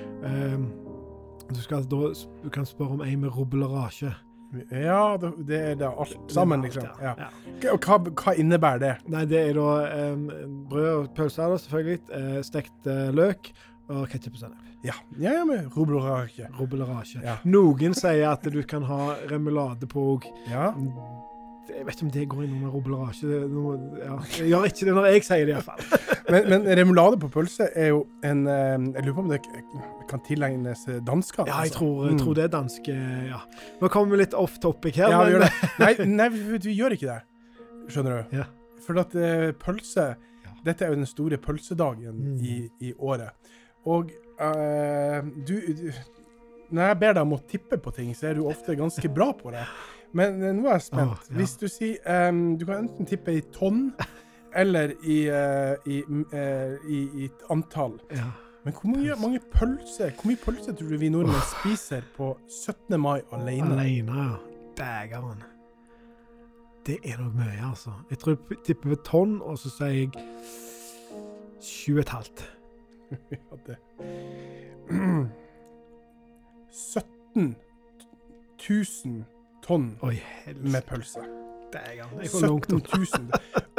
[1.48, 2.10] Du, skal, da,
[2.42, 4.12] du kan spørre om ei med rubbel og rasje.
[4.70, 6.86] Ja, det, det er da alt sammen, liksom.
[7.02, 7.28] Ja.
[7.72, 8.94] Og hva, hva innebærer det?
[9.12, 10.14] Nei, det er da eh,
[10.70, 12.00] brød og pølser, selvfølgelig.
[12.16, 13.52] Eh, stekt eh, løk
[13.92, 14.64] og ketsjup og sennep.
[14.86, 15.68] Ja, ja, ja med.
[15.74, 17.20] Rubbelrasje.
[17.24, 17.38] Ja.
[17.48, 20.28] Noen sier at du kan ha remulade på òg.
[20.48, 20.70] Ja.
[21.68, 23.38] Jeg vet ikke om det går inn under rubbelrasje.
[24.02, 24.14] Ja.
[24.38, 25.82] Jeg gjør ikke det når jeg sier det, iallfall.
[26.32, 29.38] Men, men remulade på pølse er jo en eh, Jeg lurer på om det
[30.10, 31.46] kan tilegnes dansker?
[31.48, 31.78] Ja, jeg altså.
[31.78, 32.18] tror, jeg Mm.
[32.20, 32.96] tror det er danske
[33.30, 33.38] Ja.
[33.80, 35.52] Nå kommer vi litt off topic her, Ja, vi gjør det.
[35.84, 37.18] Nei, nei vi, vi gjør ikke det.
[37.88, 38.36] Skjønner du?
[38.42, 38.44] Ja.
[38.84, 40.04] For at eh, pølse.
[40.66, 42.38] Dette er jo den store pølsedagen Mm.
[42.44, 42.58] i,
[42.90, 43.32] i året.
[43.88, 44.10] Og
[44.42, 45.92] uh, du, du
[46.68, 49.30] Når jeg ber deg om å tippe på ting, så er du ofte ganske bra
[49.32, 49.64] på det.
[50.12, 51.10] Men eh, nå er jeg spent.
[51.10, 51.36] Oh, ja.
[51.36, 53.92] Hvis du sier um, Du kan enten tippe i tonn
[54.56, 55.98] eller i, uh, i,
[56.32, 57.98] eh, i, i antall.
[58.14, 58.30] ja.
[58.64, 63.00] Men hvor mye, mange pølser hvor mye pølse tror du vi nordmenn spiser på 17.
[63.00, 63.80] mai alene?
[63.80, 64.34] Alene, ja.
[64.76, 65.42] Dægeren.
[66.86, 67.90] Det er nok mye, altså.
[68.10, 70.10] Jeg tror jeg tipper på tonn, og så sier jeg
[71.62, 72.44] sju og et halvt.
[73.32, 73.76] Ja, det
[76.70, 77.56] 17
[79.04, 79.24] 000
[79.68, 80.16] tonn Oi,
[80.62, 81.24] med pølse.
[81.72, 82.22] Dægeren.
[82.22, 82.88] Jeg får langt 17 opp.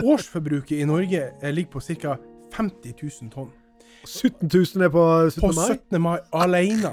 [0.04, 0.12] 000.
[0.12, 2.16] Årsforbruket i Norge eh, ligger på ca.
[2.54, 3.50] 50 000 tonn.
[4.06, 5.42] 17 000 er på 17.
[5.42, 5.78] På mai?
[5.90, 6.02] 17.
[6.02, 6.92] mai alene.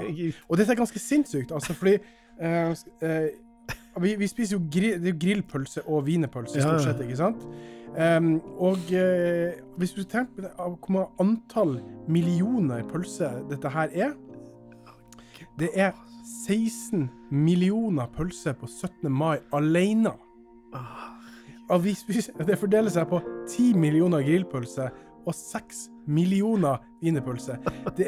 [0.49, 1.97] Og dette er ganske sinnssykt, altså, fordi
[2.43, 7.47] uh, uh, vi, vi spiser jo grill, det grillpølse og wienerpølse, stort sett, ikke sant?
[7.97, 14.11] Um, og uh, hvis du tenker på hvor mange antall millioner pølse dette her er
[15.59, 15.91] Det er
[16.45, 19.11] 16 millioner pølser på 17.
[19.11, 20.13] mai alene.
[21.97, 24.89] Spiser, det fordeler seg på 10 millioner grillpølse
[25.27, 27.57] og 6 millioner wienerpølser.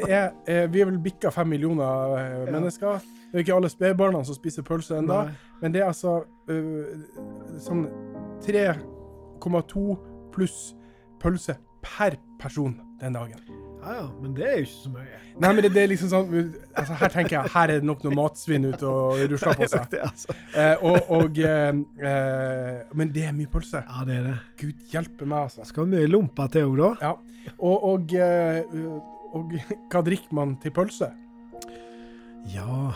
[0.08, 3.02] Er eh, Vi er vel bikka 5 millioner eh, mennesker.
[3.30, 5.20] Det er ikke alle spedbarna som spiser pølse ennå,
[5.60, 6.16] men det er altså
[6.50, 7.84] uh, sånn
[8.42, 9.84] 3,2
[10.34, 10.58] pluss
[11.22, 13.69] pølse per person den dagen.
[13.80, 15.18] Ja, ja, men det er jo ikke så mye.
[15.40, 16.32] Nei, men det, det er liksom sånn
[16.76, 19.86] altså Her tenker jeg her er det nok noe matsvinn ute og rusler på seg.
[19.92, 20.36] Det, altså.
[20.52, 21.70] Eh, og, og eh,
[22.10, 23.80] eh, Men det er mye pølse.
[23.86, 24.34] Ja, det er det.
[24.60, 25.64] Gud hjelpe meg, altså.
[25.68, 26.90] Skal mye lompe til òg, da.
[27.08, 27.14] Ja.
[27.56, 29.00] Og, og, og,
[29.38, 29.56] og
[29.92, 31.08] hva drikker man til pølse?
[32.50, 32.92] Ja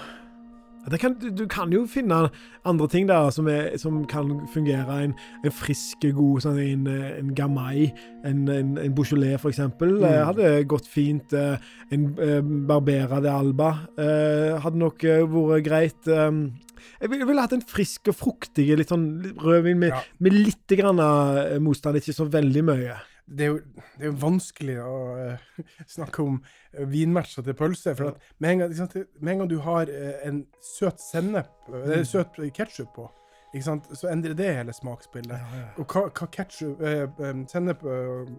[1.01, 2.31] kan, du, du kan jo finne
[2.69, 4.99] andre ting der som, er, som kan fungere.
[5.07, 7.87] En, en frisk, god sånn, en, en gamai,
[8.25, 9.63] en, en, en Beaujolais f.eks.
[9.81, 10.05] Mm.
[10.29, 11.33] hadde gått fint.
[11.33, 11.57] eh,
[11.95, 16.09] En eh, Barbera de Alba eh, hadde nok eh, vært greit.
[16.09, 16.31] eh.
[17.01, 19.07] Jeg ville vil hatt en frisk og fruktig litt sånn
[19.41, 20.03] rødvin med, Ja.
[20.21, 22.97] med litt grann eh, motstand, ikke så veldig mye.
[23.27, 23.59] Det er jo,
[23.97, 25.61] det er jo vanskelig å uh,
[25.97, 27.95] snakke om uh, vinmatcher til pølse.
[27.97, 31.53] For at med, en gang, sant, med en gang du har uh, en søt sennep,
[31.73, 33.09] uh, søt ketsjup på,
[33.63, 35.39] sant, så endrer det hele smaksbildet.
[35.79, 38.33] Og hva, hva ketchup, eh, eh, sennep eh,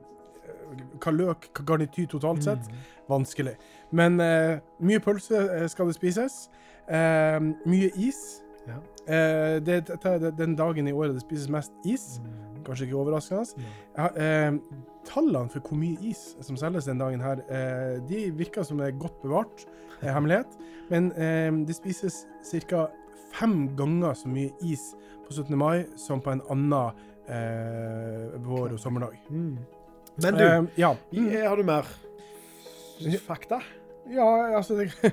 [1.01, 2.67] Hva løk, hva garnityr totalt sett,
[3.09, 3.55] vanskelig.
[3.95, 6.49] Men eh, mye pølse eh, skal det spises.
[6.89, 8.41] Eh, mye is.
[8.65, 8.81] Ja.
[9.05, 12.15] Uh, det, det, den dagen i året det spises mest is.
[12.65, 13.45] Kanskje ikke overraskende.
[13.97, 14.53] Ja, eh,
[15.05, 18.87] tallene for hvor mye is som selges den dagen her, eh, de virker som det
[18.87, 19.65] er godt bevart
[20.01, 20.47] eh, hemmelighet.
[20.89, 22.23] Men eh, det spises
[22.69, 22.87] ca.
[23.35, 24.93] fem ganger så mye is
[25.27, 25.57] på 17.
[25.57, 26.91] mai som på en annen
[27.27, 29.17] eh, vår- og sommerdag.
[29.29, 29.57] Mm.
[30.23, 30.95] Men du, Eh, ja.
[31.49, 31.85] har du mer
[33.27, 33.59] fakta?
[34.09, 34.91] Ja, altså det,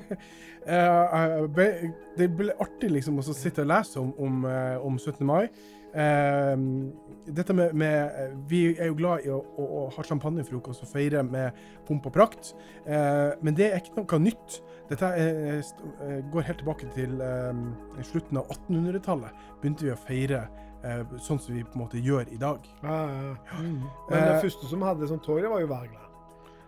[2.16, 4.44] det blir artig liksom å sitte og lese om, om,
[4.84, 5.26] om 17.
[5.26, 5.48] mai.
[5.92, 6.56] Eh,
[7.36, 11.22] dette med, med Vi er jo glad i å, å, å ha champagnefrokost og feire
[11.26, 12.54] med pomp og prakt,
[12.86, 14.58] eh, men det er ikke noe nytt.
[14.90, 17.62] Dette er, eh, går helt tilbake til eh,
[18.08, 19.44] slutten av 1800-tallet.
[19.62, 20.46] Begynte vi å feire
[20.82, 22.64] eh, sånn som vi på en måte gjør i dag.
[22.82, 23.34] Ja, ja.
[23.60, 23.82] Mm.
[24.10, 26.08] Men Eh, det første som hadde sånn tog, det var jo Wergeland.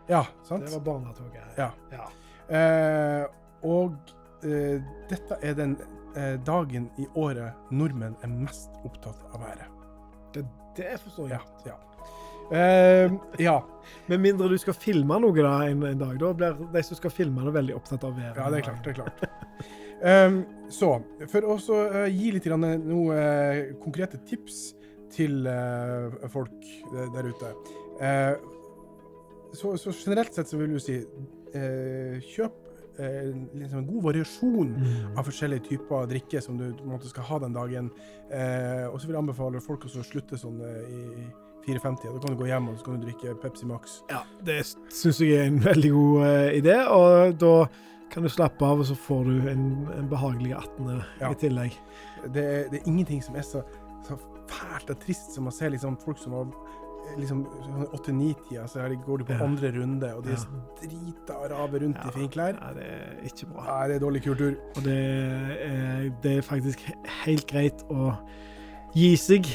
[0.09, 0.67] Ja, sant?
[0.67, 1.59] Det var barnetoget.
[1.59, 1.71] Ja.
[1.93, 2.09] ja.
[2.53, 3.25] Eh,
[3.65, 3.97] og
[4.45, 6.01] eh, dette er den eh,
[6.47, 10.45] dagen i året nordmenn er mest opptatt av været.
[10.77, 11.41] Det forstår jeg.
[11.67, 11.75] Ja.
[11.75, 11.81] ja.
[12.51, 13.65] Uh, ja.
[14.07, 16.17] Med mindre du skal filme noe da en, en dag.
[16.21, 18.41] Da blir de som skal filme det, veldig opptatt av været.
[18.41, 18.85] Ja, det er klart.
[18.85, 19.25] det er klart.
[20.05, 20.41] Um,
[20.73, 20.91] så,
[21.33, 24.75] for å uh, gi litt noen uh, konkrete tips
[25.15, 25.47] til
[26.33, 26.65] folk
[27.15, 27.51] der ute
[29.55, 30.97] så, så, generelt sett så vil du si
[32.33, 32.64] kjøp
[32.99, 35.15] liksom en god variasjon mm.
[35.19, 37.89] av forskjellige typer drikke som du måte, skal ha den dagen.
[38.91, 41.27] og så vil jeg anbefale folk å slutte sånn i
[41.67, 42.13] 4,50.
[42.13, 43.99] Da kan du gå hjem og så kan du drikke Pepsi Max.
[44.13, 44.61] Ja, det
[44.93, 46.77] syns jeg er en veldig god uh, idé.
[46.93, 47.55] Og da
[48.13, 49.65] kan du slappe av, og så får du en,
[49.97, 51.03] en behagelig 18.
[51.21, 51.31] Ja.
[51.31, 51.81] i tillegg.
[52.25, 53.65] Det det er, ingenting som er så,
[54.07, 56.51] så, fælt og trist som å se liksom, folk som har
[57.17, 57.47] liksom
[57.95, 59.45] 8-9-tida, så her går du på ja.
[59.45, 60.63] andre runde, og de er ja.
[60.83, 62.09] drita araber rundt ja.
[62.09, 62.57] i finklær.
[62.61, 63.67] Ja, det er ikke bra.
[63.69, 64.53] Nei, det er dårlig kultur.
[64.77, 66.85] Og det er, det er faktisk
[67.25, 68.15] helt greit å
[68.95, 69.49] gi seg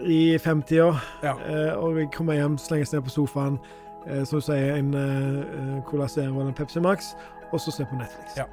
[0.00, 0.92] i femtida,
[1.22, 1.34] ja.
[1.46, 3.58] eh, og komme hjem, seg ned på sofaen,
[4.06, 7.14] eh, som du sier, en eh, Cola Zero eller en Pepsi Max,
[7.50, 8.38] og så se på Netflix.
[8.38, 8.48] Ja.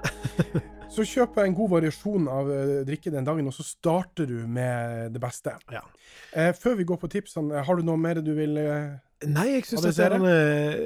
[0.90, 5.12] Så kjøp en god variasjon av uh, drikke den dagen, og så starter du med
[5.14, 5.54] det beste.
[5.74, 5.84] Ja.
[6.32, 8.96] Eh, før vi går på tipsene, har du noe mer du vil uh,
[9.26, 10.26] Nei, jeg syns dette er,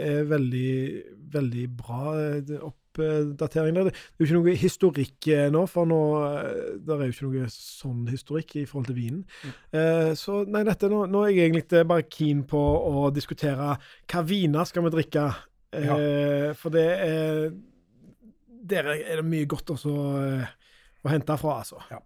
[0.08, 0.76] er veldig,
[1.34, 2.14] veldig bra.
[2.64, 3.90] Oppdatering der.
[3.90, 6.00] Det er jo ikke noe historikk eh, nå, for nå
[6.80, 9.26] der det er jo ikke noe sånn historikk i forhold til vinen.
[9.44, 9.58] Mm.
[9.82, 14.24] Eh, så nei, dette, nå, nå, er jeg egentlig bare keen på å diskutere hva
[14.28, 15.28] viner skal vi drikke.
[15.76, 16.00] Eh, ja.
[16.60, 17.52] For det er
[18.70, 20.50] Der er det mye godt også eh,
[21.02, 21.82] å hente fra, altså.
[21.90, 21.98] Ja.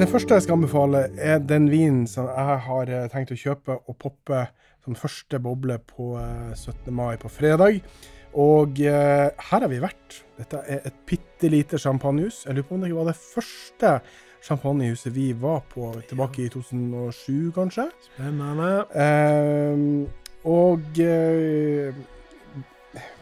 [0.00, 3.76] Det første jeg skal anbefale, er den vinen som jeg har eh, tenkt å kjøpe
[3.84, 4.46] og poppe
[4.82, 6.72] som første boble på 17.
[6.88, 7.84] Eh, mai på fredag.
[8.32, 10.22] Og eh, her har vi vært.
[10.40, 12.46] Dette er et bitte lite champagnehus.
[12.46, 13.98] Jeg lurer på om det var det første
[14.42, 17.88] champagnehuset vi var på tilbake i 2007, kanskje.
[18.08, 18.70] Spennende.
[18.94, 20.08] Eh,
[20.44, 21.94] og eh,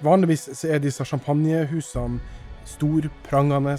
[0.00, 2.20] vanligvis så er disse champagnehusene
[2.70, 3.76] storprangende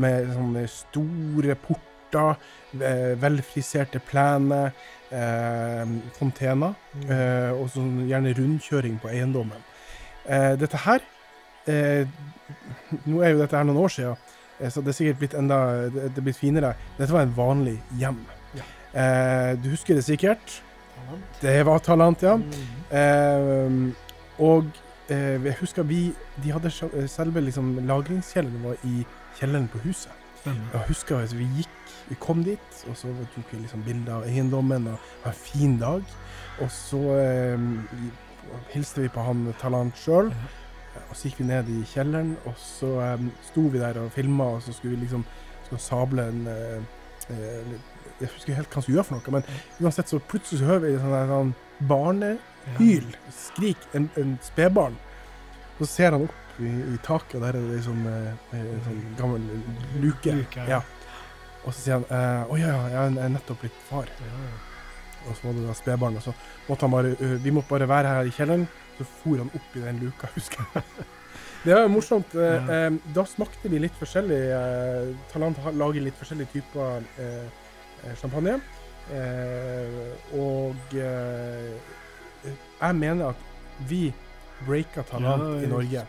[0.00, 2.34] med sånne store porter
[2.80, 4.72] eh, velfriserte plener,
[5.10, 7.06] eh, fontener, mm.
[7.10, 9.64] eh, og sånn gjerne rundkjøring på eiendommen.
[10.26, 11.02] Eh, dette her
[11.68, 12.04] eh,
[13.06, 14.30] Nå er jo dette her noen år siden,
[14.68, 16.74] så det er sikkert blitt enda det, er blitt finere.
[16.98, 18.20] Dette var en vanlig hjem.
[18.58, 18.66] Ja.
[19.56, 20.60] du husker det sikkert?
[20.96, 21.40] Talant.
[21.40, 22.36] Det var Talant, ja.
[22.36, 23.92] Mm.
[24.38, 24.66] og
[25.10, 26.70] jeg husker vi De hadde
[27.08, 29.04] selve liksom, lagringskjelleren var i
[29.38, 30.12] kjelleren på huset.
[30.44, 34.24] Jeg husker at vi gikk vi kom dit, og så tok vi liksom bilder av
[34.26, 36.02] eiendommen og ha en fin dag.
[36.58, 37.66] Og så eh,
[38.72, 40.32] hilste vi på han Talant sjøl.
[41.10, 44.52] Og så gikk vi ned i kjelleren, og så um, sto vi der og filma,
[44.54, 45.24] og så skulle vi liksom
[45.66, 46.84] skulle sable en uh,
[47.30, 47.72] uh,
[48.20, 50.92] Jeg husker helt hva vi gjøre for noe, men uansett så plutselig så hører vi
[51.00, 51.52] sånn, sånn
[51.88, 54.98] barnehyl, skrik, en, en spedbarn.
[55.80, 59.00] Så ser han opp i, i taket, og der er det liksom uh, en sånn
[59.18, 59.46] gammel
[60.04, 60.36] luke.
[60.36, 60.82] luke ja.
[61.64, 64.08] Og så sier han å ja, ja, jeg er nettopp blitt far.
[64.24, 64.44] Ja.
[65.28, 66.14] Og så var det da spedbarn.
[66.16, 66.32] Og så
[66.68, 68.64] måtte han bare Vi måtte bare være her i kjelleren.
[69.00, 70.82] Så for han opp i den luka, husker jeg.
[71.64, 72.30] det var morsomt.
[72.36, 72.40] Ja.
[72.76, 74.42] Eh, da smakte vi litt forskjellig.
[74.56, 76.88] Eh, Talant lager litt forskjellige typer
[77.20, 77.46] eh,
[78.20, 78.54] champagne.
[80.38, 83.40] og jeg mener at
[83.88, 84.12] vi
[84.66, 86.00] breaka Talant ja, i Norge.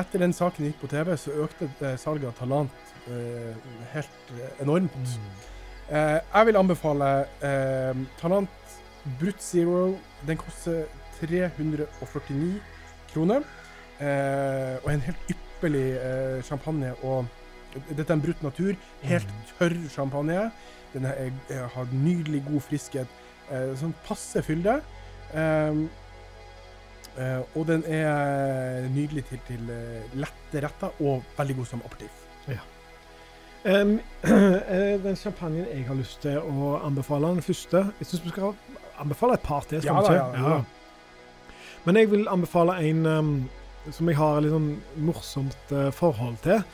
[0.00, 1.64] Etter den saken gikk på TV, så økte
[2.00, 2.74] salget av Talant
[3.06, 3.54] Eh,
[3.92, 4.94] helt eh, enormt.
[4.94, 5.06] Mm.
[5.88, 7.26] Eh, jeg vil anbefale
[8.20, 8.48] Talant
[9.20, 9.98] Brut Zero.
[10.26, 10.84] Den koster
[11.20, 12.60] 349
[13.12, 13.44] kroner.
[14.82, 15.86] og en helt ypperlig
[16.44, 16.92] champagne.
[17.02, 17.24] Og
[17.88, 18.74] dette er en brutt natur.
[19.02, 19.44] Helt mm.
[19.58, 20.50] tørr champagne.
[20.92, 23.22] Den er, er, har nydelig god friskhet.
[23.80, 24.80] sånn passe fylde.
[25.32, 25.86] Um,
[27.16, 29.70] Uh, og den er nydelig til, til
[30.20, 32.24] lette retter og veldig god som aperitiff.
[32.52, 32.60] Ja.
[33.64, 33.94] Um,
[35.06, 38.52] den champagnen jeg har lyst til å anbefale, den første Jeg syns vi skal
[39.00, 39.80] anbefale et par til.
[39.80, 40.58] Ja, da, ja, ja.
[41.86, 43.30] Men jeg vil anbefale en um,
[43.94, 44.72] som jeg har et litt sånn
[45.06, 46.64] morsomt uh, forhold til.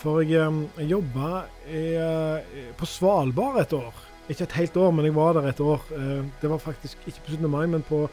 [0.00, 4.00] For jeg, um, jeg jobba uh, på Svalbard et år.
[4.32, 5.84] Ikke et helt år, men jeg var der et år.
[5.92, 7.50] Uh, det var faktisk ikke på 17.
[7.52, 8.06] mai, men på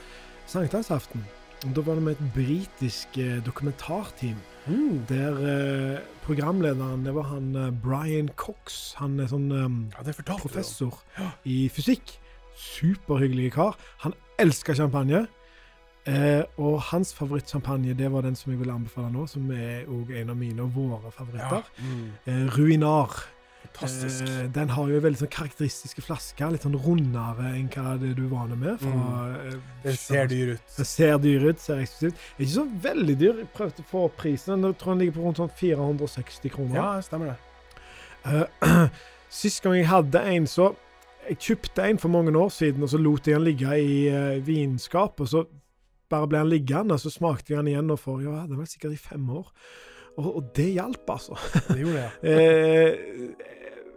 [0.52, 1.24] sankthansaften.
[1.64, 4.38] Da var det med et britisk eh, dokumentarteam.
[4.70, 5.02] Mm.
[5.10, 5.40] Der
[6.24, 7.50] programlederen det var han
[7.84, 8.94] Brian Cox.
[8.96, 11.34] Han er sånn ja, er professor ja.
[11.44, 12.14] i fysikk.
[12.56, 13.76] Superhyggelig kar.
[14.06, 15.26] Han elsker champagne.
[16.08, 20.14] Eh, og hans favorittsjampanje det var den som jeg ville anbefale nå, som er òg
[20.16, 21.68] en av mine og våre favoritter.
[21.84, 22.08] Mm.
[22.26, 23.20] Eh, Ruinar.
[23.60, 24.24] Fantastisk.
[24.24, 28.24] Eh, den har jo veldig sånn karakteristiske flasker, litt sånn rundere enn hva det du
[28.26, 28.80] er vant med.
[28.82, 29.62] Fra, mm.
[29.84, 30.74] Den ser dyr ut.
[30.78, 32.26] Den ser dyr ut, ser eksklusivt.
[32.38, 33.44] Er Ikke så veldig dyr.
[33.44, 34.66] Jeg prøvde å få prisen.
[34.66, 36.80] Jeg tror den ligger på rundt sånn 460 kroner.
[36.80, 37.40] Ja, stemmer det.
[38.26, 38.86] Eh,
[39.40, 40.74] Sist gang jeg hadde en, så
[41.30, 44.40] Jeg kjøpte en for mange år siden, og så lot jeg den ligge i uh,
[44.42, 45.20] vinskap.
[45.22, 45.44] Og så
[46.10, 48.96] bare ble han liggende, så smakte jeg han igjen og for ja, det var sikkert
[48.98, 49.48] i fem år.
[50.20, 51.38] Og, og det hjalp, altså.
[51.70, 52.12] Det gjorde det, ja.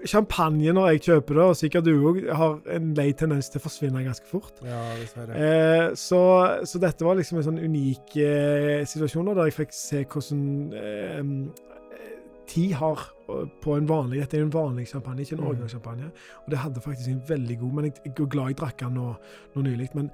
[0.02, 3.60] Eh, champagne når jeg kjøper det, og sikkert du òg, har en lei tendens til
[3.60, 4.58] å forsvinne ganske fort.
[4.66, 5.36] Ja, dessverre.
[5.38, 6.22] Eh, så,
[6.66, 10.42] så dette var liksom en sånn unik eh, situasjon da, der jeg fikk se hvordan
[10.74, 11.22] eh,
[12.50, 15.50] tid har eh, på en vanlig Dette er en vanlig champagne, ikke en Mm.
[15.52, 16.10] årgangssjampanje.
[16.42, 18.98] Og det hadde faktisk en veldig god Men jeg, jeg er glad jeg drakk den
[18.98, 19.06] nå,
[19.54, 19.88] nå nylig.
[19.94, 20.10] Men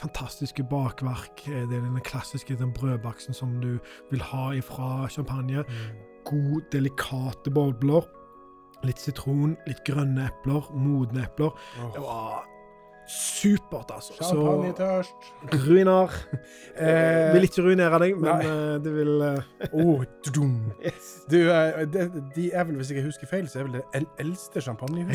[0.00, 1.48] fantastiske bakverk.
[1.48, 3.78] eh, Det er den klassiske den brødbaksten som du
[4.10, 5.62] vil ha ifra champagne.
[5.62, 5.96] Mm.
[6.24, 8.02] God, delikate bobler.
[8.84, 11.50] Litt sitron, litt grønne epler, modne epler.
[11.94, 12.44] Det var
[13.06, 14.14] supert, altså.
[14.20, 15.32] Champagnetørst.
[15.66, 16.10] ruiner.
[16.76, 18.44] Eh, vil ikke ruinere deg, men nei.
[18.44, 20.58] eh, det vil eh, oh, dudum.
[20.84, 21.06] yes.
[21.24, 21.38] Du,
[21.94, 22.02] de,
[22.34, 24.60] de er vel, hvis jeg husker feil, så er vel det el eldste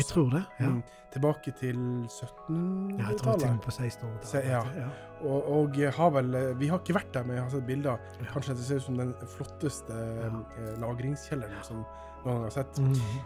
[0.00, 0.40] Jeg tror det.
[0.58, 0.80] Ja, Mm,
[1.12, 1.78] tilbake til
[2.08, 3.60] ja jeg tror til 1700-tallet.
[3.62, 4.48] på 1600-tallet.
[4.50, 4.62] Ja.
[4.80, 4.88] ja.
[5.22, 8.02] Og, og har vel eh, Vi har ikke vært der, men jeg har sett bilder.
[8.32, 10.32] Kanskje det ser ut som den flotteste Ja.
[10.58, 11.84] eh, lagringskjelleren som
[12.24, 12.82] noen gang har sett.
[12.82, 13.22] Mhm.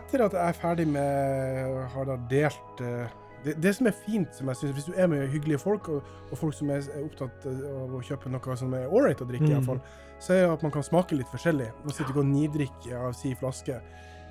[0.00, 3.12] Etter at jeg er ferdig med Har da delt eh,
[3.46, 6.10] det, det som er fint, som jeg synes, hvis du er med hyggelige folk, og,
[6.30, 9.52] og folk som er opptatt eh, av å kjøpe noe som er ålreit å drikke,
[9.54, 9.80] hvert fall,
[10.18, 11.70] så er det at man kan smake litt forskjellig.
[11.84, 13.80] Man sitter ikke og nidrikker av si flaske.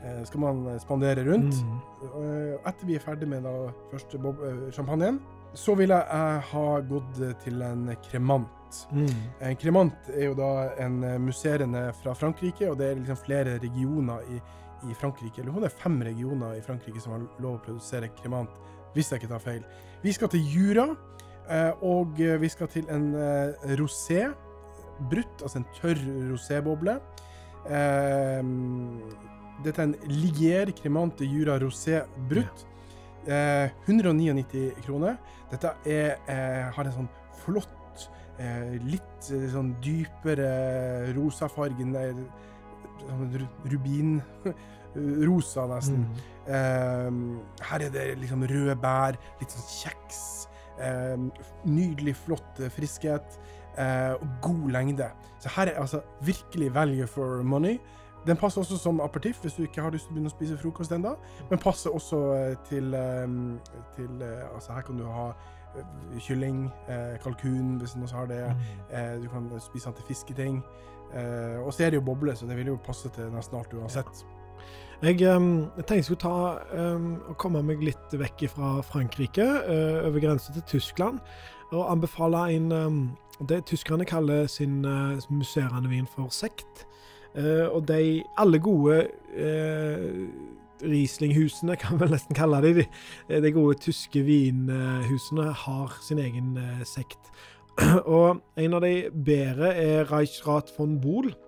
[0.06, 1.56] Eh, skal man spandere rundt.
[1.56, 1.78] Mm.
[2.04, 5.18] Eh, Etter vi er ferdig med da første bob eh, champagnen,
[5.56, 8.82] så ville jeg ha gått til en kremant.
[8.92, 9.08] Mm.
[9.48, 10.52] En kremant er jo da
[10.84, 14.42] en musserende fra Frankrike, og det er liksom flere regioner i,
[14.92, 15.42] i Frankrike.
[15.42, 18.60] Eller det er fem regioner i Frankrike som har lov å produsere kremant,
[18.96, 19.64] hvis jeg ikke tar feil.
[20.04, 20.88] Vi skal til Jura,
[21.50, 24.28] eh, og eh, vi skal til en eh, rosé.
[25.12, 26.00] Brutt, altså en tørr
[26.32, 26.94] roséboble.
[29.66, 32.64] Dette er en Ligier Cremante Jura Rosé Brutt.
[33.28, 35.18] Eh, 199 kroner.
[35.52, 36.16] Dette er,
[36.72, 37.10] har en sånn
[37.44, 38.08] flott,
[38.84, 40.48] litt sånn dypere
[41.16, 41.86] rosafarge
[43.06, 44.22] sånn rubinrosa, Rubin
[45.28, 46.06] Rosa, nesten.
[46.06, 46.35] Mhm.
[46.48, 47.12] Eh,
[47.70, 50.22] her er det liksom røde bær, litt sånn kjeks.
[50.80, 51.18] Eh,
[51.66, 53.40] nydelig flott eh, friskhet.
[53.78, 55.10] eh, og god lengde.
[55.40, 57.78] Så her er altså virkelig value for money.
[58.28, 60.58] Den passer også som aperitiff hvis du ikke har lyst til å begynne å spise
[60.58, 61.12] frokost ennå.
[61.50, 63.28] Men passer også eh, til, eh,
[63.98, 64.24] til
[64.56, 65.28] Altså, her kan du ha
[66.24, 66.70] kylling,
[67.24, 68.40] kalkun hvis noen har det.
[68.96, 70.64] Eh, du kan spise den til fisketing.
[71.66, 74.24] Og så er det jo boble, så det vil jo passe til nesten alt uansett.
[75.06, 76.38] Jeg, ehm, jeg tenkte jeg skulle ta
[76.74, 81.20] ehm, og komme meg litt vekk fra Frankrike, eh, over grensen til Tyskland,
[81.72, 83.06] og anbefale en ehm,
[83.50, 86.86] Det tyskerne kaller sin uh, musserende vin for sekt.
[87.36, 89.10] Eh, og de alle gode
[90.82, 92.86] Riesling-husene, kan vi nesten kalle de,
[93.28, 97.32] de, de gode tyske vinhusene har sin egen eh, sekt.
[98.06, 101.45] og en av de bedre er Reichsrat von Bohl, eh,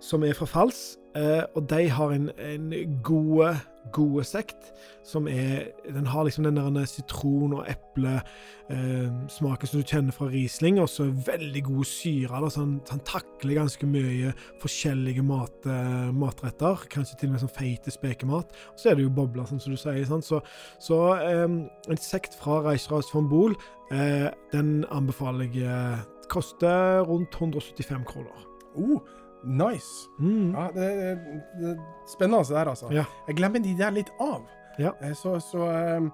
[0.00, 0.98] som er fra Fals.
[1.18, 3.54] Eh, og de har en, en gode,
[3.92, 4.68] gode sekt
[5.08, 10.80] som er Den har liksom den der sitron- og eplesmaken som du kjenner fra Riesling,
[10.80, 12.50] og så veldig god syre.
[12.50, 16.84] Så han, han takler ganske mye forskjellige mat, eh, matretter.
[16.92, 18.52] Kanskje til og med sånn feite spekemat.
[18.74, 20.04] Og så er det jo bobler, sånn som du sier.
[20.06, 20.28] Sant?
[20.28, 20.42] Så,
[20.84, 21.00] så
[21.46, 23.56] um, en sekt fra Reichsras von Bohl,
[23.88, 25.64] uh, den anbefaler jeg.
[25.64, 28.48] Eh, koster rundt 175 kroner.
[28.76, 29.00] Oh,
[29.44, 30.08] nice!
[30.18, 30.52] Mm.
[30.54, 31.74] Ja, det, det, det
[32.10, 32.90] spennende det der, altså.
[32.92, 33.04] Ja.
[33.28, 34.42] Jeg glemmer de der litt av.
[34.78, 34.92] Ja.
[35.02, 36.08] Eh, Så, så eh,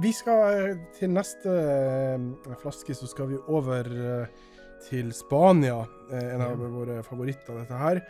[0.00, 1.54] vi skal eh, til neste
[2.62, 3.88] flaske, så skal vi over
[4.88, 5.82] til Spania.
[6.10, 8.00] En av våre favoritter, dette her.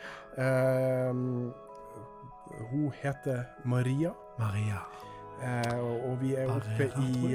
[2.71, 4.81] Hun heter Maria, Maria.
[5.81, 7.35] og, og vi er oppe i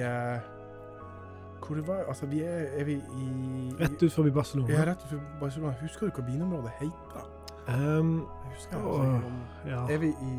[1.62, 3.30] Hvor det var Altså, vi er, er vi i
[3.80, 4.74] Rett ut forbi Barcelona.
[4.74, 5.74] Ja, rett utenfor Barcelona.
[5.82, 7.26] Husker du hva binområdet heter?
[7.68, 9.00] Um, Jeg husker Åh.
[9.02, 9.80] altså, om, ja.
[9.90, 10.34] Er vi i,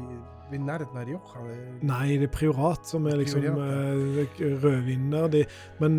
[0.53, 1.57] vi nærheten av Rioja?
[1.83, 4.23] Nei, det er priorat som er liksom uh,
[4.63, 5.27] rødvin der.
[5.33, 5.43] De,
[5.83, 5.99] men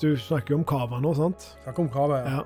[0.00, 1.48] du snakker jo om cava nå, sant?
[1.64, 2.40] Snakker om Cava, Ja.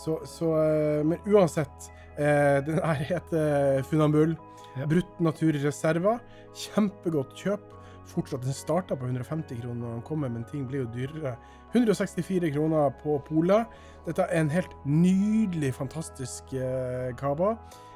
[0.00, 4.32] Så, så, eh, men uansett, eh, den her heter Funambul.
[4.78, 4.86] Ja.
[4.88, 6.22] Brutt naturreserver.
[6.56, 7.66] Kjempegodt kjøp.
[8.08, 8.44] Fortsatt.
[8.44, 11.36] Den starta på 150 kroner når den kommer, men ting blir jo dyrere.
[11.74, 13.68] 164 kroner på Polet.
[14.06, 17.54] Dette er en helt nydelig, fantastisk eh, cava.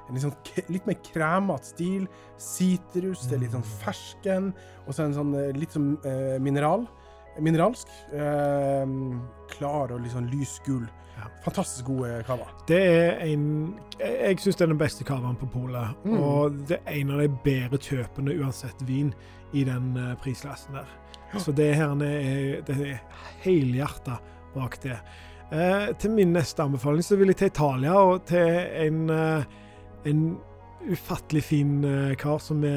[0.08, 0.34] En litt, sånn,
[0.72, 2.08] litt mer kremete stil.
[2.40, 4.52] Sitrus, det er litt sånn fersken.
[4.84, 6.86] Og så en sånn eh, litt sånn eh, mineral.
[7.42, 7.90] Mineralsk.
[8.14, 8.98] Eh,
[9.56, 10.84] klar og litt sånn lys gul.
[11.16, 11.28] Ja.
[11.44, 12.48] Fantastisk god eh, cava.
[12.68, 13.46] Det er en
[14.00, 15.94] Jeg, syns det er den beste cavaen på polet.
[16.04, 16.18] Mm.
[16.18, 19.12] Og det er en av de bedre kjøpene uansett vin
[19.54, 20.90] i den eh, prisklassen der.
[21.38, 22.98] Så det her er, det er
[23.42, 24.18] helhjerta
[24.54, 24.98] bak det.
[25.52, 29.44] Eh, til min neste anbefaling så vil jeg til Italia og til en, eh,
[30.10, 30.22] en
[30.90, 32.72] ufattelig fin eh, kar som vi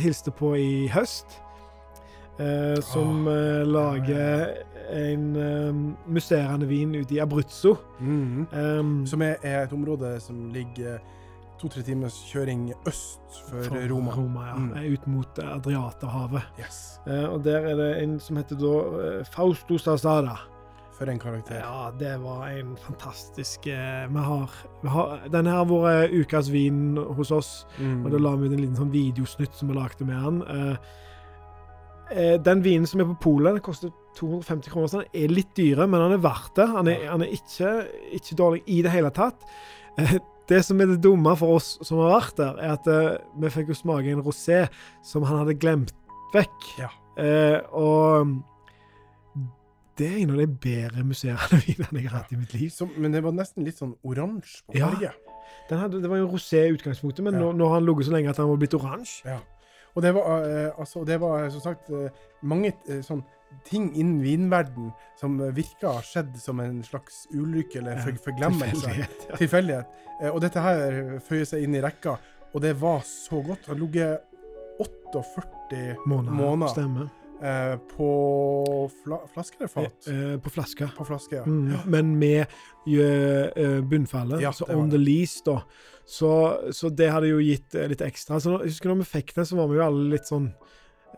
[0.00, 1.40] hilste på i høst.
[2.38, 4.56] Eh, som oh, lager
[4.92, 5.74] en uh,
[6.12, 7.76] musserende vin ute i Abruzzo.
[8.00, 8.46] Mhm.
[8.52, 10.98] Um, Som er, er et område som ligger
[11.60, 14.10] to-tre timers kjøring øst for, Roma.
[14.16, 14.54] Roma ja.
[14.58, 14.72] Mm.
[14.92, 16.42] Ut mot Adriaterhavet.
[16.60, 16.98] Yes.
[17.06, 18.74] Uh, og der er det en som heter da
[19.20, 20.36] uh, Fausto Stasada.
[20.94, 21.56] For en karakter.
[21.58, 24.50] Ja, det var en fantastisk eh, Vi har,
[24.82, 28.04] vi har Denne har vært ukas vin hos oss, Mm.
[28.06, 30.38] og da la vi ut en liten sånn videosnutt som vi lagde med han.
[30.46, 30.76] Eh,
[32.14, 35.50] eh, den vinen som er på polet, den koster 250 kroner, så den er litt
[35.58, 36.68] dyre, men han er verdt det.
[36.70, 37.72] Han er, han er ikke,
[38.20, 39.42] ikke dårlig i det hele tatt.
[39.98, 40.16] Eh,
[40.48, 43.50] det som er det dumme for oss som har vært der, er at eh, vi
[43.54, 44.64] fikk jo smake en rosé
[45.02, 45.94] som han hadde glemt
[46.34, 46.66] vekk.
[46.82, 46.90] Ja.
[47.16, 48.34] Eh, og
[49.98, 52.70] det er en av de bedre musserende vinene jeg har hatt i mitt liv.
[52.74, 54.90] Som, men det var nesten litt sånn oransje på Ja.
[54.90, 55.12] farge.
[55.68, 57.40] Den hadde, det var jo rosé i utgangspunktet, men Ja.
[57.46, 59.22] nå, nå har han ligget så lenge at han var blitt oransje.
[59.30, 59.38] Ja.
[59.94, 62.10] Og det var, eh, altså, det var som sagt eh,
[62.42, 63.22] mange eh, sånn
[63.68, 64.88] ting innen vinverden
[65.20, 68.80] som eh, virka å ha skjedd som en slags ulykke eller for, forglemmelse.
[68.90, 69.38] Tilfeldighet, ja.
[69.38, 69.98] Tilfeldighet.
[70.20, 72.16] Eh, og dette her føyer seg inn i rekka,
[72.54, 73.66] og det var så godt.
[73.66, 74.30] Det har ligget
[74.82, 76.34] 48 Måneder.
[76.34, 77.12] måneder Stemmer.
[77.42, 78.08] Eh, på
[79.04, 80.08] fla, flaske eller fat?
[80.10, 80.88] Eh, på flaske.
[80.96, 81.44] På flaske, ja.
[81.46, 85.60] Mm, men med eh, eh, bunnfallet, Ja, så on the lease, da.
[86.06, 86.30] Så,
[86.72, 88.40] så det hadde jo gitt eh, litt ekstra.
[88.40, 90.50] Så når, jeg husker når vi fikk den, så var vi jo alle litt sånn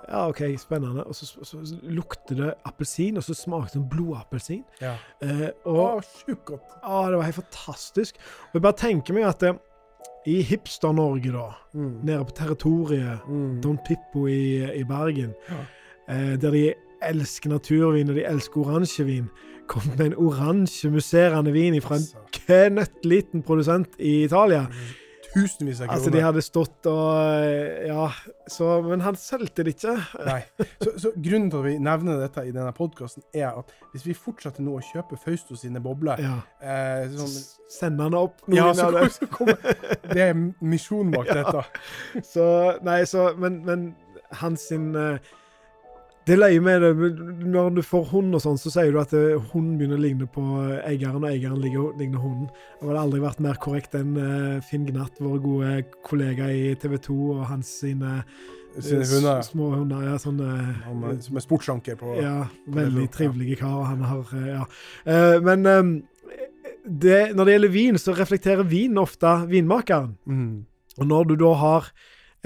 [0.07, 1.03] Ja, OK, spennende.
[1.09, 4.61] Og så, så, så lukter det appelsin, og så smakte det blodappelsin.
[4.81, 4.93] ja.
[5.25, 6.77] Eh, og sjukt godt.
[6.85, 8.21] Å, det var helt fantastisk.
[8.53, 9.57] Og jeg bare tenker meg at det,
[10.27, 12.01] i Hipster-Norge, da, Mm.
[12.07, 13.61] nede på territoriet Mm.
[13.63, 15.59] Don Pippo i, i Bergen, Ja.
[16.09, 16.65] Eh, der de
[17.07, 19.29] elsker naturvin og de elsker oransjevin,
[19.69, 24.67] kom med en oransje musserende vin fra en Altså, knøttliten produsent i Italia.
[25.37, 25.97] Tusenvis av kroner.
[25.99, 27.09] Altså, de hadde stått og
[27.45, 28.07] eh, Ja,
[28.49, 29.97] så Men han solgte det ikke.
[30.25, 30.39] Nei.
[30.81, 34.15] Så, så grunnen til at vi nevner dette i denne podkasten, er at hvis vi
[34.17, 36.37] fortsetter nå å kjøpe Fausto sine bobler Ja.
[36.63, 37.35] eh, sånn,
[37.77, 39.51] Send han opp noen Ja, av dem
[40.07, 40.23] det.
[40.29, 40.33] er
[40.65, 41.43] misjonen bak Ja.
[41.43, 42.23] dette.
[42.25, 42.47] Så
[42.87, 43.89] Nei, så Men, men
[44.41, 45.19] hans sin eh,
[46.27, 46.91] Det er løye med det
[47.47, 50.27] Når du får hund og sånn, så sier du at eh, hunden begynner å ligne
[50.27, 52.49] på eh, eieren, og eieren ligner, hunden.
[52.81, 55.71] Det hadde aldri vært mer korrekt enn eh, Finn Gnatt, vår gode
[56.07, 58.17] kollega i TV 2, og hans sine,
[58.77, 59.41] Sine hunder.
[59.47, 60.03] små hunder.
[60.05, 62.35] Ja, sånn eh, Han er, som er sportsanker på Ja,
[62.75, 63.87] veldig trivelige kar.
[63.93, 64.67] Han har Ja.
[65.47, 65.83] Men eh,
[66.87, 70.17] det, når det gjelder vin, så reflekterer vin ofte vinmakeren.
[70.27, 70.65] mm.
[70.97, 71.89] Og når du da har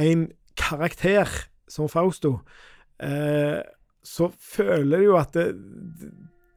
[0.03, 0.24] en
[0.59, 1.28] karakter
[1.70, 2.41] som Fausto,
[3.03, 3.61] eh,
[4.05, 5.46] så føler du jo at det,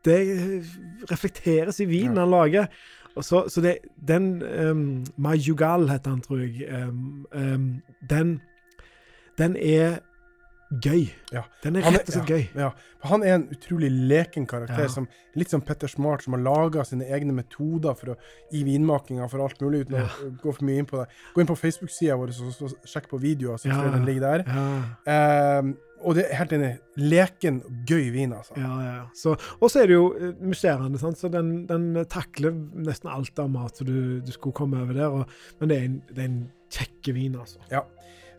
[0.05, 0.19] det
[1.11, 2.67] reflekteres i vinen han lager.
[3.21, 3.77] Så, så det,
[4.07, 6.65] den um, Mayugal heter han, tror jeg.
[6.87, 7.67] Um, um,
[8.09, 8.41] den,
[9.37, 9.99] den er
[10.81, 11.07] gøy.
[11.33, 11.43] Ja.
[11.63, 12.43] Den er rett og slett gøy.
[12.55, 12.69] Ja.
[12.69, 13.07] ja.
[13.09, 14.85] Han er en utrolig leken karakter.
[14.87, 14.91] Ja.
[14.91, 15.07] som
[15.37, 18.17] Litt som Petter Smart, som har laga sine egne metoder for å,
[18.53, 20.05] i vinmakinga for alt mulig, uten Ja.
[20.07, 21.07] å gå for mye inn på det.
[21.33, 23.81] Gå inn på Facebook-sida vår og sjekk på videoer, så Ja.
[23.83, 24.45] jeg den ligger der.
[24.47, 25.59] Ja.
[25.59, 26.71] Ehm, og det er helt enig.
[26.99, 28.53] Leken gøy vin, altså.
[28.59, 29.05] Ja, ja.
[29.15, 31.17] Så, og så er det jo eh, musserende, sant?
[31.17, 35.07] så den, den takler nesten alt av mat som du, du skulle komme over der.
[35.09, 35.25] Og,
[35.59, 36.41] men det er en, det er en
[36.73, 37.59] kjekke vin, altså.
[37.71, 37.81] Eh,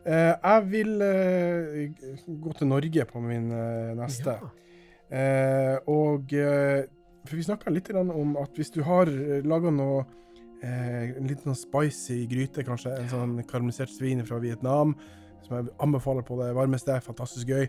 [0.05, 4.37] jeg vil eh, gå til Norge på min eh, neste.
[4.41, 4.51] Ja.
[5.15, 6.85] Eh, og eh,
[7.29, 9.09] For vi snakka litt om at hvis du har
[9.45, 10.01] laga noe
[10.65, 14.97] eh, En litt sånn spicy gryte, kanskje, en sånn karamellisert svin fra Vietnam,
[15.45, 17.69] som jeg anbefaler på det varmeste, fantastisk gøy.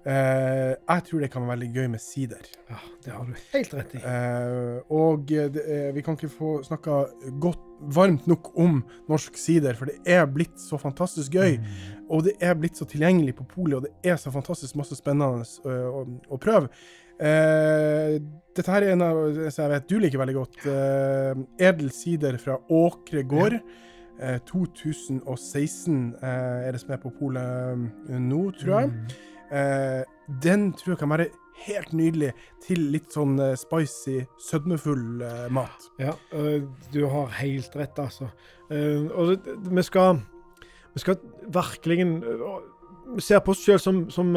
[0.00, 2.46] Eh, jeg tror det kan være veldig gøy med sider.
[2.70, 4.00] ja, det har du helt rett i.
[4.00, 7.02] Uh, og eh, det, uh, vi kan ikke få snakka
[7.42, 11.58] godt, varmt nok om norsk sider, for det er blitt så fantastisk gøy.
[11.60, 12.00] Mm.
[12.08, 15.44] Og det er blitt så tilgjengelig på polet, og det er så fantastisk masse spennende
[15.68, 16.72] å, å prøve.
[17.20, 19.18] Dette her er en av
[19.52, 20.62] som jeg vet du liker veldig godt.
[21.60, 23.58] Edel sider fra Åkre gård.
[23.60, 23.88] Ja.
[24.20, 26.28] 2016 eh,
[26.66, 28.90] er det som er på polet nå, tror jeg.
[28.92, 29.29] Mm.
[29.50, 30.02] Eh,
[30.42, 31.30] den tror jeg kan være
[31.66, 32.32] helt nydelig
[32.64, 35.90] til litt sånn eh, spicy, sødmefull eh, mat.
[36.00, 38.30] Ja, øh, du har helt rett, altså.
[38.70, 40.22] Eh, og det, vi skal
[40.94, 42.04] Vi skal virkelig
[43.14, 44.34] Vi ser på oss selv som, som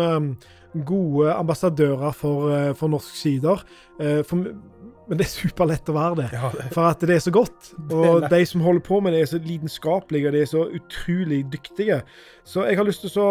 [0.86, 3.62] gode ambassadører for, for norsk sider.
[4.00, 4.50] Eh, for,
[5.08, 6.30] men det er superlett å være det.
[6.34, 7.74] Ja, det, For at det er så godt.
[7.92, 11.44] Og de som holder på med det, er så lidenskapelige og de er så utrolig
[11.54, 12.02] dyktige.
[12.48, 13.28] Så jeg har lyst til å så,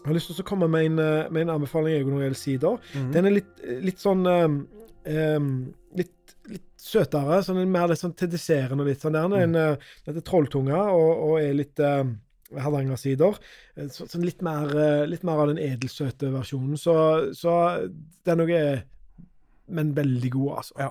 [0.00, 2.26] jeg har lyst til å komme med en, eh, med en anbefaling jeg, når det
[2.28, 2.78] gjelder sider.
[2.94, 3.12] Mhm.
[3.12, 7.42] Den er litt, litt sånn um, litt, litt søtere.
[7.44, 9.12] Sånn, mer litt sånn til desserten og litt sånn.
[9.16, 9.28] Der.
[9.28, 9.76] Den, uh,
[10.06, 12.14] den heter Trolltunga og, og er litt um,
[12.56, 13.36] Hardangersider.
[13.76, 14.72] Eh, Så, sånn litt, mer,
[15.06, 16.76] litt mer av den edelsøte versjonen.
[16.80, 16.94] Så,
[17.36, 17.52] så
[18.24, 18.82] det er
[19.70, 20.74] Men veldig god, altså.
[20.80, 20.88] Ja.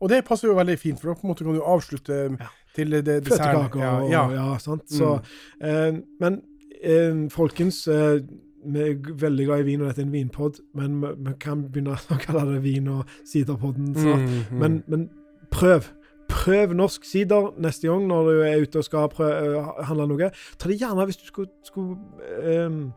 [0.00, 2.46] Og det passer jo veldig fint, for da på en måte kan du avslutte Ja.
[2.74, 3.68] til det, desserten.
[3.68, 4.22] Fløtekaker Ja, og ja.
[4.32, 4.88] ja, sant.
[4.88, 5.20] Så,
[5.60, 5.68] Mm.
[5.68, 6.42] eh, men
[6.82, 8.22] eh, folkens, eh,
[8.64, 11.66] vi er veldig glad i vin, og dette er en vinpod, men vi, vi kan
[11.72, 13.92] begynne å kalle det vin- og siderpodden.
[13.96, 14.16] Så.
[14.16, 14.62] Mm, mm.
[14.62, 15.08] Men, men
[15.50, 15.90] prøv.
[16.32, 20.30] Prøv norsk sider neste gang når du er ute og skal prøve, handle noe.
[20.58, 22.92] Ta det gjerne hvis du skulle, skulle um,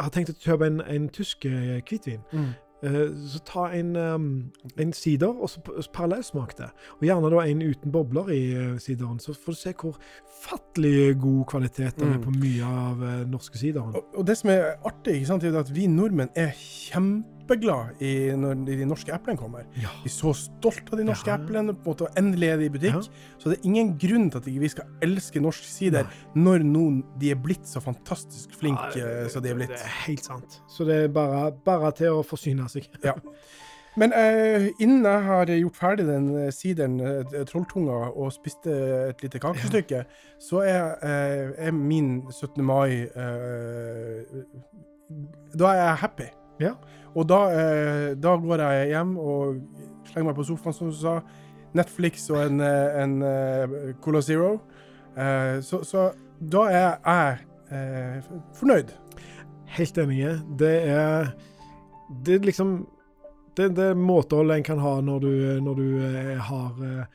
[0.00, 2.20] har tenkt å kjøpe en, en tysk hvitvin.
[2.32, 2.50] Mm.
[2.84, 5.60] Eh, så ta en, ehm, en sider, og så
[5.92, 6.68] parallellsmak det.
[6.98, 9.18] Og gjerne da en uten bobler i eh, sideren.
[9.18, 9.96] Så får du se hvor
[10.44, 12.22] fattelig god kvalitet det er Mm.
[12.22, 13.94] på mye av uh, norske sideren.
[13.94, 16.52] Og, og det som er artig, sant, er at vi nordmenn er
[17.44, 19.64] kjempeglad i når de norske eplene kommer.
[19.80, 19.90] Ja.
[20.02, 21.36] De er så stolt av de norske Ja.
[21.36, 22.94] eplene, på en måte, og endelig er de i butikk.
[22.94, 23.00] Ja.
[23.38, 27.04] Så det er ingen grunn til at ikke vi skal elske norsk sider når noen
[27.18, 29.68] de er blitt så fantastisk flinke Ja, som de er blitt.
[29.68, 30.60] Det er helt sant.
[30.68, 32.88] Så det er bare, bare til å forsyne seg.
[33.04, 33.14] Ja.
[33.96, 38.72] Men eh, innen jeg har gjort ferdig den eh, sideren, eh, trolltunga, og spiste
[39.10, 40.04] et lite kakestykke,
[40.40, 42.64] så er, eh, er min 17.
[42.64, 44.24] mai eh,
[45.54, 46.26] Da er jeg happy.
[46.62, 46.74] Ja.
[47.14, 49.60] Og da, eh, da går jeg hjem og
[50.10, 51.20] slenger meg på sofaen, som du sa.
[51.74, 54.60] Netflix og en, eh, en eh, Cola Zero.
[55.16, 57.38] Eh, så, så da er jeg
[57.70, 58.94] eh, fornøyd.
[59.74, 60.36] Helt enige.
[60.58, 61.32] Det er
[62.24, 62.86] Det er liksom
[63.56, 67.06] Det, det er måtehold en kan ha når du, når du eh, har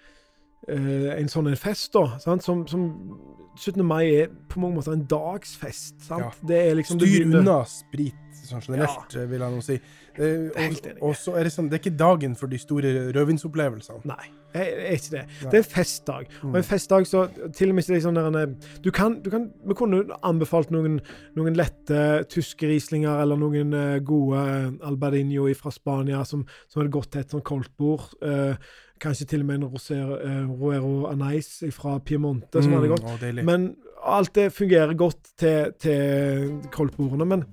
[0.69, 2.17] en sånn fest, da.
[2.19, 2.43] Sant?
[2.43, 2.83] Som, som
[3.57, 3.83] 17.
[3.83, 5.97] mai er på mange måter en dagsfest.
[6.07, 6.23] Sant?
[6.23, 6.47] Ja.
[6.47, 9.77] Det liksom Styr unna sprit, sånn generelt, vil jeg nå si.
[10.19, 14.01] Eh, og, og så er det sånn, det er ikke dagen for de store rødvinsopplevelsene.
[14.09, 14.25] Nei,
[14.55, 15.23] det er ikke det.
[15.29, 15.51] Nei.
[15.53, 16.33] Det er festdag.
[16.49, 17.23] Og en festdag så
[17.55, 18.51] til og med liksom der,
[18.83, 20.99] du kan, du kan, Vi kunne anbefalt noen,
[21.37, 24.43] noen lette tyske rieslinger eller noen eh, gode
[24.85, 28.11] Albardinho fra Spania som, som hadde gått til et sånt koldtbord.
[28.19, 28.55] Uh,
[28.99, 33.07] kanskje til og med en Rosero, uh, Roero Anais fra Piemonte som hadde gått.
[33.07, 33.31] Å.
[33.47, 33.71] Men
[34.03, 37.27] alt det fungerer godt til, til koldtbordene.
[37.27, 37.45] Men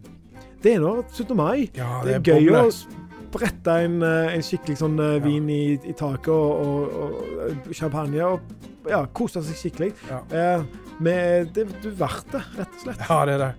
[0.66, 1.34] det er nå 17.
[1.38, 1.68] mai.
[1.78, 2.62] ja, Det er gøy boble.
[2.66, 2.72] å
[3.26, 5.22] sprette en, eh, en skikkelig sånn eh, Ja.
[5.26, 7.20] vin i, i taket og, og,
[7.68, 8.40] og champagne og
[8.90, 9.92] ja, kose seg skikkelig.
[10.10, 10.20] Ja.
[10.30, 10.66] Eh,
[11.02, 13.02] med, det, det er verdt det, rett og slett.
[13.10, 13.52] Ja, det er det.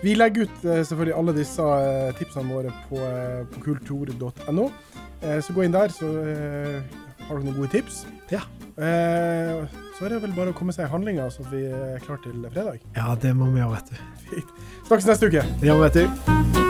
[0.00, 1.66] Vi legger ut eh, selvfølgelig alle disse
[2.18, 3.00] tipsene våre på,
[3.54, 4.70] på kultur.no.
[5.44, 6.08] Så gå inn der, så
[7.28, 8.06] har du noen gode tips.
[8.32, 8.40] Ja.
[8.80, 9.66] Eh,
[10.00, 12.46] så er det vel bare å komme seg i handlinga, så vi er klare til
[12.48, 12.80] fredag.
[12.96, 14.00] Ja, det må vi ha, vet du.
[14.32, 14.56] Fint.
[14.88, 15.44] Snakkes neste uke.
[15.60, 16.69] Ja, vet du.